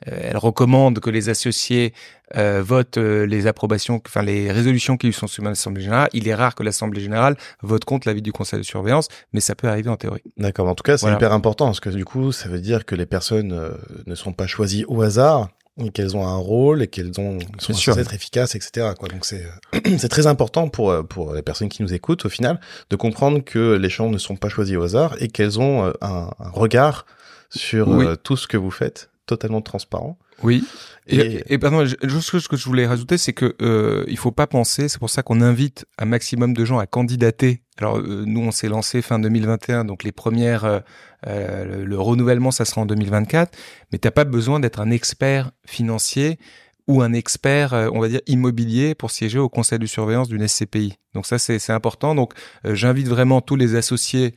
elle 0.06 0.36
recommande 0.36 1.00
que 1.00 1.10
les 1.10 1.28
associés 1.28 1.92
votent 2.34 2.96
les 2.96 3.46
approbations, 3.46 4.00
enfin 4.06 4.22
les 4.22 4.50
résolutions 4.50 4.96
qui 4.96 5.06
lui 5.06 5.12
sont 5.12 5.26
soumises 5.26 5.48
à 5.48 5.50
l'assemblée 5.50 5.82
générale. 5.82 6.08
Il 6.12 6.26
est 6.28 6.34
rare 6.34 6.54
que 6.54 6.62
l'assemblée 6.62 7.00
générale 7.00 7.36
vote 7.62 7.84
contre 7.84 8.08
l'avis 8.08 8.22
du 8.22 8.32
conseil 8.32 8.58
de 8.58 8.64
surveillance, 8.64 9.08
mais 9.32 9.40
ça 9.40 9.54
peut 9.54 9.68
arriver 9.68 9.90
en 9.90 9.96
théorie. 9.96 10.22
D'accord. 10.36 10.68
En 10.68 10.74
tout 10.74 10.82
cas, 10.82 10.96
c'est 10.96 11.12
hyper 11.12 11.32
important 11.32 11.66
parce 11.66 11.80
que 11.80 11.90
du 11.90 12.04
coup, 12.04 12.32
ça 12.32 12.48
veut 12.48 12.60
dire 12.60 12.86
que 12.86 12.94
les 12.94 13.06
personnes 13.06 13.76
ne 14.06 14.14
sont 14.14 14.32
pas 14.32 14.46
choisies 14.46 14.84
au 14.88 15.02
hasard 15.02 15.50
qu'elles 15.92 16.16
ont 16.16 16.26
un 16.26 16.36
rôle 16.36 16.82
et 16.82 16.86
qu'elles 16.86 17.20
ont 17.20 17.38
sont 17.58 17.72
censées 17.72 18.00
être 18.00 18.14
efficaces, 18.14 18.54
etc. 18.54 18.92
Quoi. 18.98 19.08
Donc 19.08 19.24
c'est 19.24 19.44
c'est 19.98 20.08
très 20.08 20.26
important 20.26 20.68
pour 20.68 20.90
euh, 20.90 21.02
pour 21.02 21.34
les 21.34 21.42
personnes 21.42 21.68
qui 21.68 21.82
nous 21.82 21.92
écoutent 21.92 22.24
au 22.26 22.28
final 22.28 22.60
de 22.90 22.96
comprendre 22.96 23.40
que 23.40 23.74
les 23.74 23.88
gens 23.88 24.10
ne 24.10 24.18
sont 24.18 24.36
pas 24.36 24.48
choisis 24.48 24.76
au 24.76 24.82
hasard 24.82 25.16
et 25.20 25.28
qu'elles 25.28 25.58
ont 25.58 25.86
euh, 25.86 25.92
un, 26.00 26.30
un 26.38 26.50
regard 26.50 27.06
sur 27.50 27.92
euh, 27.92 28.16
tout 28.16 28.36
ce 28.36 28.46
que 28.46 28.56
vous 28.56 28.70
faites 28.70 29.10
totalement 29.26 29.62
transparent. 29.62 30.18
Oui. 30.42 30.64
Et, 31.06 31.42
et, 31.52 31.58
pardon, 31.58 31.84
juste 31.84 32.38
ce 32.38 32.48
que 32.48 32.56
je 32.56 32.64
voulais 32.64 32.86
rajouter, 32.86 33.18
c'est 33.18 33.32
que 33.32 33.54
euh, 33.62 34.04
il 34.08 34.18
faut 34.18 34.32
pas 34.32 34.46
penser. 34.46 34.88
C'est 34.88 34.98
pour 34.98 35.10
ça 35.10 35.22
qu'on 35.22 35.40
invite 35.40 35.86
un 35.98 36.06
maximum 36.06 36.54
de 36.54 36.64
gens 36.64 36.78
à 36.78 36.86
candidater. 36.86 37.62
Alors 37.78 38.00
nous, 38.00 38.40
on 38.40 38.50
s'est 38.50 38.68
lancé 38.68 39.02
fin 39.02 39.18
2021, 39.18 39.84
donc 39.84 40.04
les 40.04 40.12
premières 40.12 40.82
euh, 41.26 41.84
le, 41.84 42.00
renouvellement, 42.00 42.50
ça 42.50 42.64
sera 42.64 42.82
en 42.82 42.86
2024, 42.86 43.56
mais 43.92 43.98
t'as 43.98 44.10
pas 44.10 44.24
besoin 44.24 44.60
d'être 44.60 44.80
un 44.80 44.90
expert 44.90 45.52
financier 45.66 46.38
ou 46.86 47.00
un 47.00 47.12
expert, 47.14 47.72
euh, 47.72 47.88
on 47.92 48.00
va 48.00 48.08
dire, 48.08 48.20
immobilier 48.26 48.94
pour 48.94 49.10
siéger 49.10 49.38
au 49.38 49.48
conseil 49.48 49.78
de 49.78 49.86
surveillance 49.86 50.28
d'une 50.28 50.46
SCPI. 50.46 50.98
Donc 51.14 51.26
ça, 51.26 51.38
c'est 51.38 51.70
important. 51.70 52.14
Donc 52.14 52.34
euh, 52.66 52.74
j'invite 52.74 53.08
vraiment 53.08 53.40
tous 53.40 53.56
les 53.56 53.74
associés 53.74 54.34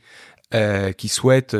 qui 0.96 1.08
souhaitent 1.08 1.56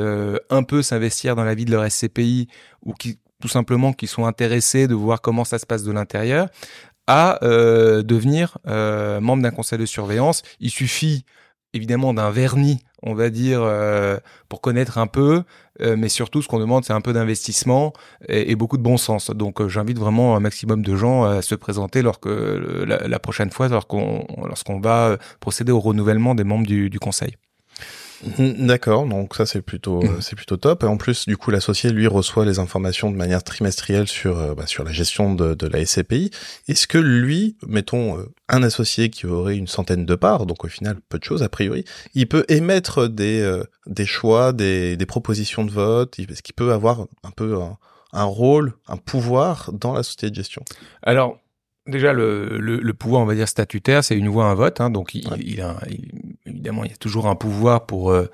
un 0.51 0.63
peu 0.63 0.83
s'investir 0.83 1.37
dans 1.37 1.45
la 1.45 1.55
vie 1.55 1.65
de 1.65 1.71
leur 1.71 1.91
SCPI 1.91 2.49
ou 2.83 2.95
qui 2.95 3.19
tout 3.41 3.49
simplement 3.49 3.93
qui 3.93 4.07
sont 4.07 4.25
intéressés 4.25 4.89
de 4.89 4.95
voir 4.95 5.21
comment 5.21 5.45
ça 5.45 5.59
se 5.59 5.67
passe 5.67 5.83
de 5.83 5.93
l'intérieur 5.93 6.49
à 7.07 7.39
devenir 7.43 8.59
membre 8.67 9.43
d'un 9.43 9.51
conseil 9.51 9.79
de 9.79 9.87
surveillance. 9.87 10.43
Il 10.61 10.71
suffit 10.71 11.25
évidemment 11.75 12.15
d'un 12.15 12.31
vernis, 12.31 12.81
on 13.03 13.15
va 13.15 13.31
dire, 13.31 13.61
euh, 13.63 14.17
pour 14.49 14.61
connaître 14.61 14.99
un 14.99 15.07
peu, 15.07 15.43
euh, 15.81 15.97
mais 15.97 16.09
surtout 16.09 16.43
ce 16.43 16.49
qu'on 16.49 16.59
demande, 16.59 16.85
c'est 16.85 16.93
un 16.93 17.01
peu 17.01 17.13
d'investissement 17.13 17.93
et, 18.29 18.55
beaucoup 18.57 18.79
de 18.79 18.83
bon 18.83 18.97
sens. 18.97 19.31
Donc 19.31 19.61
euh, 19.61 19.69
j'invite 19.69 19.99
vraiment 19.99 20.37
un 20.37 20.41
maximum 20.41 20.83
de 20.83 20.97
gens 20.97 21.25
à 21.25 21.43
se 21.43 21.55
présenter 21.55 22.03
lorsque 22.03 22.27
la, 22.27 23.07
la 23.07 23.19
prochaine 23.19 23.51
fois, 23.51 23.69
lorsqu'on 23.69 24.27
lorsqu'on 24.45 24.81
va 24.81 25.19
procéder 25.41 25.73
au 25.73 25.81
renouvellement 25.81 26.35
des 26.35 26.45
membres 26.45 26.67
du, 26.67 26.91
du 26.91 26.99
conseil. 26.99 27.37
Mm, 28.39 28.67
d'accord, 28.67 29.07
donc 29.07 29.35
ça 29.35 29.47
c'est 29.47 29.63
plutôt 29.63 30.03
mm. 30.03 30.21
c'est 30.21 30.37
plutôt 30.37 30.57
top. 30.57 30.83
Et 30.83 30.87
en 30.87 30.97
plus, 30.97 31.27
du 31.27 31.37
coup, 31.37 31.51
l'associé 31.51 31.91
lui 31.91 32.07
reçoit 32.07 32.45
les 32.45 32.59
informations 32.59 33.11
de 33.11 33.17
manière 33.17 33.43
trimestrielle 33.43 34.09
sur 34.09 34.39
euh, 34.39 34.55
bah, 34.55 34.67
sur 34.67 34.85
la 34.85 34.93
gestion 34.93 35.35
de, 35.35 35.55
de 35.55 35.67
la 35.67 35.85
SCPI. 35.85 36.31
Est-ce 36.67 36.87
que 36.87 36.99
lui, 36.99 37.57
mettons 37.67 38.19
euh, 38.19 38.33
un 38.49 38.63
associé 38.63 39.11
qui 39.11 39.27
aurait 39.27 39.57
une 39.57 39.69
centaine 39.69 40.05
de 40.05 40.15
parts, 40.15 40.47
donc 40.47 40.65
au 40.65 40.69
final 40.69 40.97
peu 41.09 41.19
de 41.19 41.25
choses 41.25 41.43
a 41.43 41.49
priori, 41.49 41.85
il 42.15 42.27
peut 42.27 42.45
émettre 42.49 43.09
des 43.09 43.41
euh, 43.41 43.65
des 43.87 44.07
choix, 44.07 44.53
des, 44.53 44.97
des 44.97 45.07
propositions 45.07 45.65
de 45.65 45.71
vote? 45.71 46.19
Est-ce 46.19 46.43
qu'il 46.43 46.55
peut 46.55 46.73
avoir 46.73 47.07
un 47.23 47.31
peu 47.31 47.61
un, 47.61 47.79
un 48.13 48.25
rôle, 48.25 48.75
un 48.89 48.97
pouvoir 48.97 49.71
dans 49.73 49.93
la 49.93 50.03
société 50.03 50.31
de 50.31 50.35
gestion? 50.35 50.63
Alors 51.03 51.39
Déjà, 51.89 52.13
le, 52.13 52.59
le, 52.59 52.77
le, 52.77 52.95
pouvoir, 52.95 53.23
on 53.23 53.25
va 53.25 53.35
dire 53.35 53.49
statutaire, 53.49 54.05
c'est 54.05 54.15
une 54.15 54.29
voix, 54.29 54.45
un 54.45 54.55
vote. 54.55 54.81
Hein, 54.81 54.91
donc, 54.91 55.15
il, 55.15 55.27
il, 55.41 55.63
a, 55.63 55.77
évidemment, 56.45 56.85
il 56.85 56.91
y 56.91 56.95
a 56.95 56.99
toujours 56.99 57.27
un 57.27 57.35
pouvoir 57.35 57.87
pour 57.87 58.11
euh, 58.11 58.31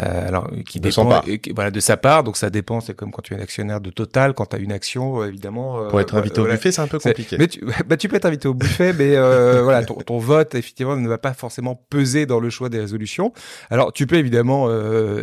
euh, 0.00 0.28
alors 0.28 0.50
qui 0.66 0.80
de 0.80 0.88
dépend 0.88 1.22
voilà 1.54 1.70
de 1.70 1.80
sa 1.80 1.98
part. 1.98 2.24
Donc 2.24 2.38
ça 2.38 2.48
dépend 2.48 2.80
c'est 2.80 2.94
comme 2.94 3.10
quand 3.10 3.20
tu 3.20 3.34
es 3.34 3.36
un 3.36 3.40
actionnaire 3.40 3.82
de 3.82 3.90
Total 3.90 4.32
quand 4.32 4.46
tu 4.46 4.56
as 4.56 4.58
une 4.58 4.72
action 4.72 5.20
euh, 5.20 5.28
évidemment 5.28 5.78
euh, 5.78 5.88
pour 5.88 6.00
être 6.00 6.14
invité 6.14 6.40
au 6.40 6.46
buffet 6.46 6.72
c'est 6.72 6.80
un 6.80 6.86
peu 6.86 6.98
compliqué. 6.98 7.36
mais 7.38 7.48
tu, 7.48 7.62
bah, 7.86 7.98
tu 7.98 8.08
peux 8.08 8.16
être 8.16 8.24
invité 8.24 8.48
au 8.48 8.54
buffet 8.54 8.94
mais 8.94 9.14
voilà 9.62 9.84
ton, 9.84 9.96
ton, 9.96 10.18
vote 10.18 10.54
effectivement 10.54 10.96
ne 10.96 11.06
va 11.06 11.18
pas 11.18 11.34
forcément 11.34 11.74
peser 11.90 12.24
dans 12.24 12.40
le 12.40 12.48
choix 12.48 12.70
des 12.70 12.80
résolutions. 12.80 13.32
Alors 13.68 13.92
tu 13.92 14.06
peux 14.06 14.16
évidemment 14.16 14.70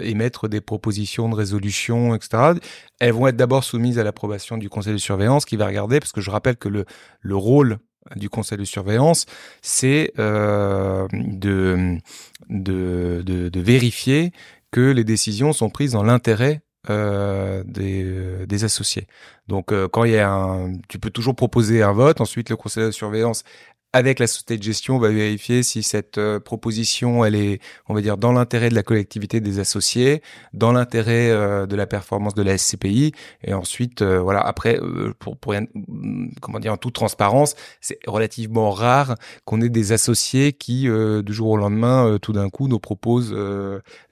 émettre 0.04 0.48
des 0.48 0.62
propositions 0.62 1.28
de 1.28 1.36
résolution 1.36 2.14
etc 2.14 2.54
elles 3.00 3.14
vont 3.14 3.28
être 3.28 3.36
d'abord 3.36 3.64
soumises 3.64 3.98
à 3.98 4.04
l'approbation 4.04 4.58
du 4.58 4.70
conseil 4.70 4.94
de 4.94 5.00
surveillance 5.00 5.46
qui 5.46 5.58
va 5.58 5.66
regarder 5.66 6.00
parce 6.00 6.12
que 6.12 6.22
je 6.22 6.30
rappelle 6.30 6.58
que 6.58 6.70
le 6.70 6.86
le 7.22 7.36
rôle 7.36 7.80
du 8.16 8.30
conseil 8.30 8.58
de 8.58 8.64
surveillance, 8.64 9.26
c'est 9.62 10.14
euh, 10.20 11.08
de, 11.12 12.00
vérifier 13.60 14.32
que 14.72 14.92
les 14.92 15.04
décisions 15.04 15.54
sont 15.54 15.70
prises 15.70 15.92
dans 15.92 16.04
l'intérêt 16.04 16.62
euh, 16.90 17.64
des, 17.66 18.46
des, 18.48 18.64
associés. 18.64 19.08
Donc 19.48 19.74
quand 19.90 20.04
il 20.04 20.14
y 20.14 20.18
a 20.18 20.32
un, 20.32 20.74
tu 20.88 20.98
peux 20.98 21.12
toujours 21.12 21.36
proposer 21.36 21.84
un 21.84 21.92
vote. 21.92 22.22
Ensuite, 22.22 22.50
le 22.50 22.56
conseil 22.56 22.86
de 22.86 22.92
surveillance 22.92 23.44
avec 23.94 24.20
la 24.20 24.28
société 24.28 24.58
de 24.58 24.64
gestion, 24.64 24.96
on 24.96 25.00
va 25.00 25.10
vérifier 25.10 25.64
si 25.64 25.84
cette 25.84 26.18
euh, 26.18 26.40
proposition, 26.40 27.26
elle 27.26 27.36
est, 27.36 27.60
on 27.90 27.94
va 27.94 28.02
dire, 28.02 28.18
dans 28.18 28.32
l'intérêt 28.32 28.70
de 28.70 28.76
la 28.76 28.84
collectivité 28.84 29.42
des 29.42 29.60
associés, 29.60 30.22
dans 30.54 30.72
l'intérêt 30.72 31.30
euh, 31.30 31.66
de 31.66 31.76
la 31.76 31.86
performance 31.88 32.34
de 32.34 32.42
la 32.42 32.58
SCPI. 32.58 33.12
Et 33.44 33.54
ensuite, 33.54 34.02
euh, 34.02 34.20
voilà, 34.20 34.40
après, 34.40 34.80
pour, 35.20 35.38
pour 35.38 35.52
rien, 35.52 35.66
comment 36.42 36.60
dire, 36.60 36.74
en 36.74 36.78
toute 36.78 36.94
transparence, 36.94 37.56
c'est 37.82 38.00
relativement 38.08 38.72
rare 38.72 39.16
qu'on 39.44 39.62
ait 39.62 39.70
des 39.70 39.92
associés 39.92 40.54
qui, 40.54 40.84
du 40.84 41.34
jour 41.34 41.50
au 41.50 41.58
lendemain, 41.58 42.18
tout 42.22 42.34
d'un 42.34 42.50
coup, 42.50 42.68
nous 42.68 42.80
proposent 42.80 43.36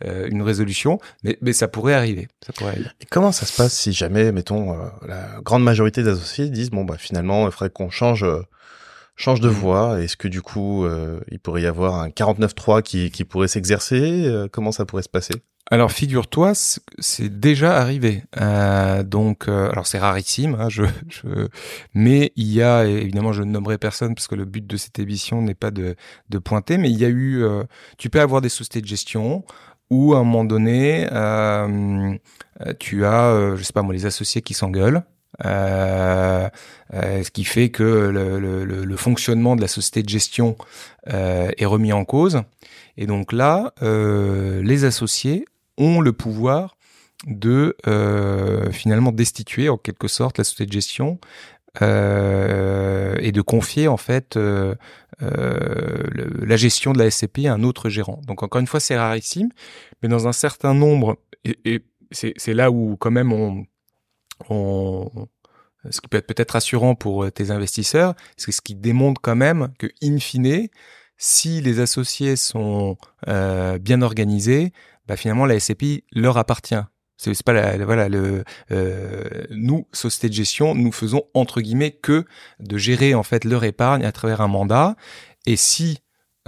une 0.02 0.42
résolution. 0.42 1.00
Mais, 1.24 1.54
ça 1.54 1.68
pourrait 1.68 1.94
arriver. 1.94 2.28
Ça 2.46 2.54
pourrait 2.54 2.72
arriver. 2.72 2.90
Comment 3.10 3.32
ça 3.32 3.46
se 3.46 3.56
passe 3.56 3.74
si 3.74 3.94
jamais, 3.94 4.32
mettons, 4.32 4.78
la 5.08 5.40
grande 5.44 5.64
majorité 5.64 6.04
des 6.04 6.10
associés 6.10 6.50
disent, 6.50 6.72
bon, 6.72 6.86
bah, 6.86 6.96
finalement, 6.98 7.48
il 7.48 7.52
faudrait 7.52 7.70
qu'on 7.70 7.90
change 7.90 8.26
change 9.20 9.40
de 9.40 9.50
mmh. 9.50 9.54
voix 9.54 10.02
Est-ce 10.02 10.18
que 10.18 10.28
du 10.28 10.42
coup, 10.42 10.86
euh, 10.86 11.20
il 11.30 11.40
pourrait 11.40 11.62
y 11.62 11.68
avoir 11.68 11.96
un 11.96 12.10
49.3 12.10 12.82
qui, 12.82 13.12
qui 13.12 13.24
pourrait 13.24 13.48
s'exercer 13.48 14.26
euh, 14.26 14.48
Comment 14.52 14.72
ça 14.72 14.86
pourrait 14.86 15.04
se 15.04 15.10
passer? 15.10 15.34
Alors 15.72 15.92
figure-toi, 15.92 16.54
c'est 16.56 17.40
déjà 17.40 17.78
arrivé. 17.78 18.24
Euh, 18.42 19.04
donc, 19.04 19.48
euh, 19.48 19.70
alors 19.72 19.86
c'est 19.86 20.00
rarissime, 20.00 20.56
hein, 20.60 20.68
je, 20.68 20.84
je, 21.10 21.48
mais 21.94 22.32
il 22.36 22.52
y 22.52 22.64
a 22.64 22.86
évidemment, 22.86 23.34
je 23.34 23.44
ne 23.44 23.52
nommerai 23.52 23.78
personne 23.78 24.16
parce 24.16 24.28
que 24.28 24.34
le 24.34 24.46
but 24.46 24.66
de 24.66 24.78
cette 24.78 24.98
émission 24.98 25.44
n'est 25.44 25.54
pas 25.54 25.70
de, 25.70 25.96
de 26.30 26.40
pointer, 26.40 26.80
mais 26.80 26.90
il 26.90 26.98
y 26.98 27.06
a 27.06 27.10
eu, 27.10 27.44
euh, 27.44 27.64
tu 28.00 28.10
peux 28.10 28.20
avoir 28.20 28.42
des 28.42 28.50
sociétés 28.50 28.82
de 28.82 28.88
gestion 28.88 29.46
où 29.92 30.16
à 30.16 30.20
un 30.20 30.24
moment 30.24 30.44
donné, 30.44 31.06
tu 32.80 33.06
as, 33.06 33.56
je 33.56 33.64
sais 33.64 33.74
pas 33.74 33.82
moi, 33.82 33.94
les 33.94 34.06
associés 34.06 34.42
qui 34.42 34.54
s'engueulent. 34.54 35.04
Euh, 35.46 36.50
euh, 36.94 37.24
ce 37.24 37.32
qui 37.32 37.44
fait 37.44 37.70
que 37.70 37.84
le, 37.84 38.96
fonctionnement 38.98 39.56
de 39.56 39.62
la 39.62 39.68
société 39.68 40.04
de 40.04 40.10
gestion 40.10 40.58
euh, 41.08 41.52
est 41.58 41.66
remis 41.66 41.94
en 41.94 42.04
cause. 42.06 42.42
Et 42.98 43.06
donc 43.06 43.32
là, 43.32 43.74
les 43.82 44.84
associés 44.84 45.46
ont 45.78 46.02
le 46.02 46.12
pouvoir 46.14 46.76
de 47.28 47.76
finalement 48.72 49.12
destituer 49.12 49.70
en 49.70 49.78
quelque 49.78 50.08
sorte 50.08 50.38
la 50.38 50.44
société 50.44 50.66
de 50.66 50.74
gestion 50.74 51.20
et 51.82 53.32
de 53.32 53.42
confier 53.42 53.88
en 53.88 53.98
fait 53.98 54.38
la 55.22 56.58
gestion 56.58 56.92
de 56.92 57.00
la 57.00 57.10
SCPI 57.10 57.48
à 57.48 57.54
un 57.54 57.64
autre 57.64 57.88
gérant. 57.90 58.20
Donc 58.28 58.44
encore 58.44 58.60
une 58.60 58.68
fois, 58.68 58.82
c'est 58.82 58.98
rarissime, 58.98 59.50
mais 60.04 60.10
dans 60.10 60.28
un 60.28 60.34
certain 60.34 60.74
nombre, 60.74 61.18
et 61.46 61.82
c'est 62.12 62.54
là 62.54 62.70
où 62.70 62.98
quand 62.98 63.12
même 63.12 63.32
on, 63.32 63.66
on, 64.50 65.10
ce 65.90 66.02
qui 66.02 66.08
peut 66.08 66.18
être 66.18 66.28
peut-être 66.28 66.52
rassurant 66.52 66.96
pour 66.96 67.24
euh, 67.24 67.32
tes 67.32 67.52
investisseurs, 67.52 68.16
c'est 68.38 68.52
ce 68.52 68.62
qui 68.62 68.76
démontre 68.76 69.22
quand 69.22 69.36
même 69.36 69.74
que, 69.78 69.88
in 70.02 70.20
fine, 70.20 70.68
si 71.18 71.62
les 71.62 71.80
associés 71.80 72.36
sont 72.36 72.98
euh, 73.28 73.78
bien 73.78 74.02
organisés, 74.02 74.72
bah 75.08 75.16
finalement 75.18 75.46
la 75.46 75.60
SCPI 75.60 76.04
leur 76.12 76.38
appartient. 76.38 76.82
C'est 77.18 77.44
pas 77.44 77.52
la, 77.52 77.84
voilà 77.84 78.08
le 78.08 78.46
euh, 78.72 79.26
nous 79.50 79.88
société 79.92 80.30
de 80.30 80.34
gestion, 80.34 80.74
nous 80.74 80.94
faisons 80.94 81.24
entre 81.34 81.60
guillemets 81.60 81.92
que 81.92 82.24
de 82.62 82.78
gérer 82.78 83.14
en 83.14 83.24
fait 83.24 83.44
leur 83.44 83.66
épargne 83.66 84.06
à 84.06 84.14
travers 84.14 84.40
un 84.40 84.48
mandat. 84.48 84.96
Et 85.46 85.58
si 85.58 86.00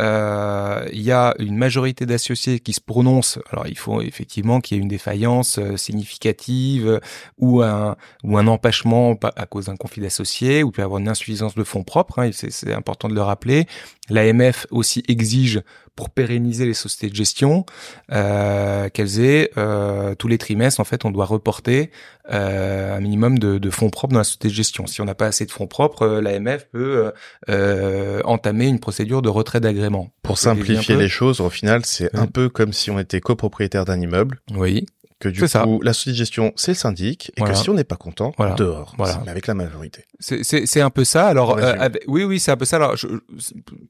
euh, 0.02 0.88
il 0.92 1.02
y 1.02 1.12
a 1.12 1.36
une 1.38 1.56
majorité 1.56 2.06
d'associés 2.06 2.60
qui 2.60 2.74
se 2.74 2.82
prononcent. 2.82 3.40
Alors 3.52 3.68
il 3.68 3.78
faut 3.78 4.02
effectivement 4.02 4.60
qu'il 4.60 4.78
y 4.78 4.80
ait 4.80 4.84
une 4.84 4.90
défaillance 4.90 5.60
euh, 5.60 5.78
significative 5.78 7.00
ou 7.38 7.62
un 7.62 7.96
ou 8.24 8.38
un 8.38 8.48
empêchement 8.48 9.16
à 9.36 9.46
cause 9.46 9.68
d'un 9.68 9.76
conflit 9.76 10.02
d'associés 10.02 10.64
ou 10.64 10.72
peut 10.72 10.82
y 10.82 10.86
avoir 10.86 11.00
une 11.00 11.08
insuffisance 11.08 11.56
de 11.56 11.64
fonds 11.64 11.84
propres. 11.84 12.20
Hein, 12.20 12.32
c'est 12.34 12.74
important 12.74 13.10
de 13.10 13.14
le 13.14 13.22
rappeler. 13.22 13.68
L'AMF 14.10 14.66
aussi 14.72 15.04
exige 15.08 15.62
pour 15.96 16.10
pérenniser 16.10 16.66
les 16.66 16.74
sociétés 16.74 17.10
de 17.10 17.16
gestion 17.16 17.66
euh, 18.12 18.90
qu'elles 18.90 19.20
aient 19.20 19.52
euh, 19.58 20.16
tous 20.16 20.28
les 20.28 20.38
trimestres 20.38 20.80
en 20.80 20.84
fait 20.84 21.06
on 21.06 21.12
doit 21.12 21.26
reporter 21.26 21.92
euh, 22.30 22.96
un 22.96 23.00
minimum 23.00 23.40
de, 23.40 23.58
de, 23.58 23.70
fonds 23.70 23.90
propres 23.90 24.14
dans 24.14 24.20
la 24.20 24.24
société 24.24 24.50
de 24.50 24.54
gestion. 24.54 24.86
Si 24.88 25.02
on 25.02 25.06
n'a 25.06 25.16
pas 25.16 25.26
assez 25.26 25.46
de 25.46 25.52
fonds 25.52 25.68
propres, 25.68 26.04
euh, 26.04 26.22
l'AMF 26.22 26.68
peut 26.72 27.12
euh, 27.50 28.22
entamer 28.26 28.68
une 28.68 28.80
procédure 28.80 29.22
de 29.22 29.30
retrait 29.30 29.60
d'agrément. 29.60 30.12
Pour 30.22 30.38
simplifier 30.38 30.96
les 30.96 31.10
choses, 31.10 31.42
au 31.42 31.50
final, 31.50 31.86
c'est 31.86 32.14
un 32.16 32.28
peu 32.28 32.48
comme 32.48 32.74
si 32.74 32.92
on 32.92 33.00
était 33.00 33.22
copropriétaire 33.22 33.86
d'un 33.86 34.00
immeuble. 34.00 34.40
Oui 34.56 34.86
que 35.22 35.30
du 35.30 35.42
coup, 35.42 35.82
la 35.82 35.94
société 35.94 36.12
de 36.12 36.18
gestion, 36.18 36.52
c'est 36.56 36.72
le 36.72 36.76
syndic, 36.76 37.32
et 37.38 37.42
que 37.42 37.54
si 37.54 37.70
on 37.70 37.74
n'est 37.74 37.84
pas 37.84 37.96
content, 37.96 38.34
voilà. 38.38 38.56
dehors, 38.56 38.94
voilà. 38.98 39.24
avec 39.28 39.48
la 39.48 39.54
majorité. 39.54 40.06
C'est 40.20 40.82
un 40.82 40.90
peu 40.90 41.06
ça. 41.06 41.28
Alors, 41.28 41.58
euh, 41.58 41.90
oui, 42.08 42.24
oui, 42.24 42.40
c'est 42.40 42.52
un 42.52 42.58
peu 42.58 42.66
ça. 42.66 42.78
Alors, 42.78 42.98
je, 42.98 43.08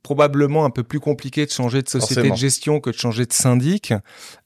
probablement 0.04 0.66
un 0.66 0.70
peu 0.70 0.84
plus 0.84 1.00
compliqué 1.00 1.46
de 1.46 1.52
changer 1.52 1.82
de 1.82 1.90
société 1.90 2.30
de 2.30 2.36
gestion 2.36 2.80
que 2.80 2.90
de 2.90 2.96
changer 2.96 3.26
de 3.26 3.34
syndic. 3.34 3.94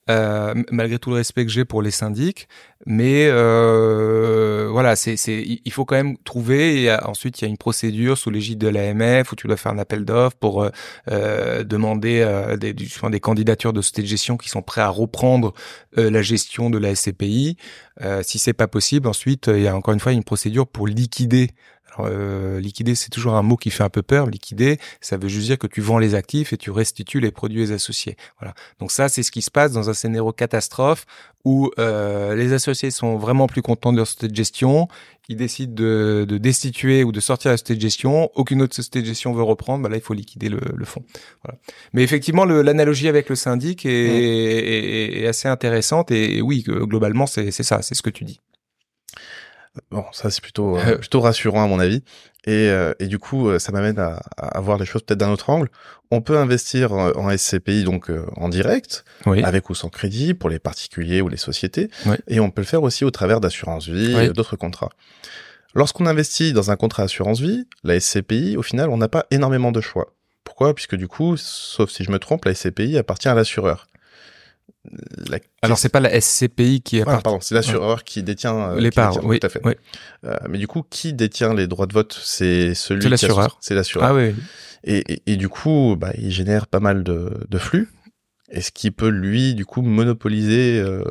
Euh, 0.07 0.53
malgré 0.69 0.99
tout 0.99 1.09
le 1.09 1.15
respect 1.15 1.45
que 1.45 1.51
j'ai 1.51 1.65
pour 1.65 1.81
les 1.81 1.89
syndics, 1.89 2.47
mais 2.85 3.25
euh, 3.27 4.67
voilà, 4.71 4.95
c'est, 4.95 5.17
c'est, 5.17 5.43
il 5.65 5.71
faut 5.71 5.85
quand 5.85 5.95
même 5.95 6.17
trouver. 6.19 6.83
Et 6.83 6.91
ensuite, 6.93 7.41
il 7.41 7.45
y 7.45 7.47
a 7.47 7.49
une 7.49 7.57
procédure 7.57 8.15
sous 8.15 8.29
l'égide 8.29 8.59
de 8.59 8.67
l'AMF 8.67 9.31
où 9.31 9.35
tu 9.35 9.47
dois 9.47 9.57
faire 9.57 9.71
un 9.71 9.79
appel 9.79 10.05
d'offres 10.05 10.37
pour 10.37 10.61
euh, 10.63 10.69
euh 11.09 11.63
demander 11.63 12.19
euh, 12.21 12.55
des, 12.57 12.73
des 12.73 13.19
candidatures 13.19 13.73
de 13.73 13.81
société 13.81 14.03
de 14.03 14.07
gestion 14.07 14.37
qui 14.37 14.49
sont 14.49 14.61
prêts 14.61 14.81
à 14.81 14.89
reprendre 14.89 15.53
euh, 15.97 16.11
la 16.11 16.21
gestion 16.21 16.69
de 16.69 16.77
la 16.77 16.93
SCPI. 16.93 17.57
si 18.21 18.37
c'est 18.37 18.53
pas 18.53 18.67
possible, 18.67 19.07
ensuite, 19.07 19.47
il 19.47 19.61
y 19.63 19.67
a 19.67 19.75
encore 19.75 19.93
une 19.93 19.99
fois 19.99 20.11
une 20.11 20.23
procédure 20.23 20.67
pour 20.67 20.85
liquider 20.87 21.51
euh, 21.99 22.59
liquider, 22.59 22.95
c'est 22.95 23.09
toujours 23.09 23.35
un 23.35 23.41
mot 23.41 23.57
qui 23.57 23.69
fait 23.69 23.83
un 23.83 23.89
peu 23.89 24.01
peur. 24.01 24.27
Liquider, 24.27 24.79
ça 25.01 25.17
veut 25.17 25.27
juste 25.27 25.47
dire 25.47 25.57
que 25.57 25.67
tu 25.67 25.81
vends 25.81 25.99
les 25.99 26.15
actifs 26.15 26.53
et 26.53 26.57
tu 26.57 26.71
restitues 26.71 27.19
les 27.19 27.31
produits 27.31 27.71
associés. 27.71 28.17
Voilà. 28.39 28.53
Donc 28.79 28.91
ça, 28.91 29.09
c'est 29.09 29.23
ce 29.23 29.31
qui 29.31 29.41
se 29.41 29.51
passe 29.51 29.71
dans 29.71 29.89
un 29.89 29.93
scénario 29.93 30.31
catastrophe 30.31 31.05
où 31.45 31.71
euh, 31.77 32.35
les 32.35 32.53
associés 32.53 32.89
sont 32.91 33.17
vraiment 33.17 33.47
plus 33.47 33.61
contents 33.61 33.91
de 33.91 33.97
leur 33.97 34.07
société 34.07 34.27
de 34.27 34.35
gestion. 34.35 34.87
Ils 35.29 35.37
décident 35.37 35.73
de, 35.73 36.25
de, 36.27 36.37
destituer 36.37 37.03
ou 37.03 37.11
de 37.11 37.19
sortir 37.19 37.51
la 37.51 37.57
société 37.57 37.75
de 37.75 37.81
gestion. 37.81 38.29
Aucune 38.35 38.61
autre 38.61 38.75
société 38.75 39.01
de 39.01 39.05
gestion 39.05 39.33
veut 39.33 39.43
reprendre. 39.43 39.83
Bah 39.83 39.89
là, 39.89 39.95
il 39.95 40.01
faut 40.01 40.13
liquider 40.13 40.49
le, 40.49 40.59
le 40.75 40.85
fonds. 40.85 41.03
Voilà. 41.43 41.59
Mais 41.93 42.03
effectivement, 42.03 42.45
l'analogie 42.45 43.07
avec 43.07 43.29
le 43.29 43.35
syndic 43.35 43.85
est, 43.85 43.89
est, 43.89 45.21
est, 45.21 45.27
assez 45.27 45.47
intéressante. 45.47 46.11
Et, 46.11 46.37
et 46.37 46.41
oui, 46.41 46.63
globalement, 46.63 47.27
c'est 47.27 47.51
ça, 47.51 47.81
c'est 47.81 47.95
ce 47.95 48.01
que 48.01 48.09
tu 48.09 48.23
dis. 48.23 48.39
Bon, 49.91 50.05
ça 50.11 50.29
c'est 50.29 50.41
plutôt 50.41 50.77
euh, 50.77 50.97
plutôt 50.99 51.21
rassurant 51.21 51.63
à 51.63 51.67
mon 51.67 51.79
avis. 51.79 52.03
Et, 52.47 52.69
euh, 52.69 52.93
et 52.99 53.07
du 53.07 53.17
coup, 53.17 53.49
euh, 53.49 53.57
ça 53.57 53.71
m'amène 53.71 53.97
à, 53.97 54.21
à, 54.37 54.59
voir 54.61 54.77
les 54.77 54.85
choses 54.85 55.01
peut-être 55.01 55.19
d'un 55.19 55.31
autre 55.31 55.49
angle. 55.49 55.69
On 56.11 56.21
peut 56.21 56.37
investir 56.37 56.91
en 56.91 57.35
SCPI 57.35 57.83
donc 57.83 58.11
en 58.37 58.49
direct, 58.49 59.03
avec 59.25 59.69
ou 59.71 59.75
sans 59.75 59.89
crédit 59.89 60.35
pour 60.35 60.49
les 60.49 60.59
particuliers 60.59 61.21
ou 61.21 61.27
les 61.27 61.37
sociétés, 61.37 61.89
et 62.27 62.39
on 62.39 62.51
peut 62.51 62.61
le 62.61 62.67
faire 62.67 62.83
aussi 62.83 63.03
au 63.03 63.09
travers 63.09 63.41
d'assurance 63.41 63.87
vie 63.87 64.15
et 64.15 64.29
d'autres 64.29 64.55
contrats. 64.55 64.91
Lorsqu'on 65.73 66.05
investit 66.05 66.53
dans 66.53 66.69
un 66.69 66.75
contrat 66.75 67.03
assurance 67.03 67.41
vie, 67.41 67.67
la 67.83 67.99
SCPI, 67.99 68.55
au 68.55 68.61
final, 68.61 68.89
on 68.91 68.97
n'a 68.97 69.09
pas 69.09 69.25
énormément 69.31 69.71
de 69.71 69.81
choix. 69.81 70.13
Pourquoi? 70.43 70.75
Puisque 70.75 70.95
du 70.95 71.07
coup, 71.07 71.35
sauf 71.37 71.89
si 71.89 72.03
je 72.03 72.11
me 72.11 72.19
trompe, 72.19 72.45
la 72.45 72.53
SCPI 72.53 72.97
appartient 72.97 73.27
à 73.27 73.33
l'assureur. 73.33 73.87
Alors 75.61 75.77
c'est 75.77 75.89
pas 75.89 75.99
la 75.99 76.19
SCPI 76.19 76.81
qui 76.81 76.97
est. 76.97 77.05
pardon, 77.05 77.39
c'est 77.41 77.55
l'assureur 77.55 78.03
qui 78.03 78.23
détient 78.23 78.71
euh, 78.71 78.79
les 78.79 78.91
parts. 78.91 79.23
Oui, 79.23 79.39
tout 79.39 79.47
à 79.47 79.49
fait. 79.49 79.61
Euh, 80.25 80.35
mais 80.49 80.57
du 80.57 80.67
coup, 80.67 80.83
qui 80.89 81.13
détient 81.13 81.53
les 81.53 81.67
droits 81.67 81.87
de 81.87 81.93
vote? 81.93 82.19
C'est 82.23 82.73
celui. 82.75 83.01
C'est 83.03 83.09
l'assureur. 83.09 83.57
C'est 83.61 83.75
l'assureur. 83.75 84.09
Ah 84.09 84.13
oui. 84.13 84.35
Et, 84.83 85.21
et, 85.25 85.35
du 85.35 85.49
coup, 85.49 85.95
bah, 85.97 86.11
il 86.15 86.31
génère 86.31 86.67
pas 86.67 86.79
mal 86.79 87.03
de, 87.03 87.31
de 87.49 87.57
flux. 87.57 87.89
Est-ce 88.49 88.71
qu'il 88.71 88.91
peut 88.91 89.09
lui, 89.09 89.55
du 89.55 89.65
coup, 89.65 89.81
monopoliser 89.81 90.79
euh, 90.79 91.03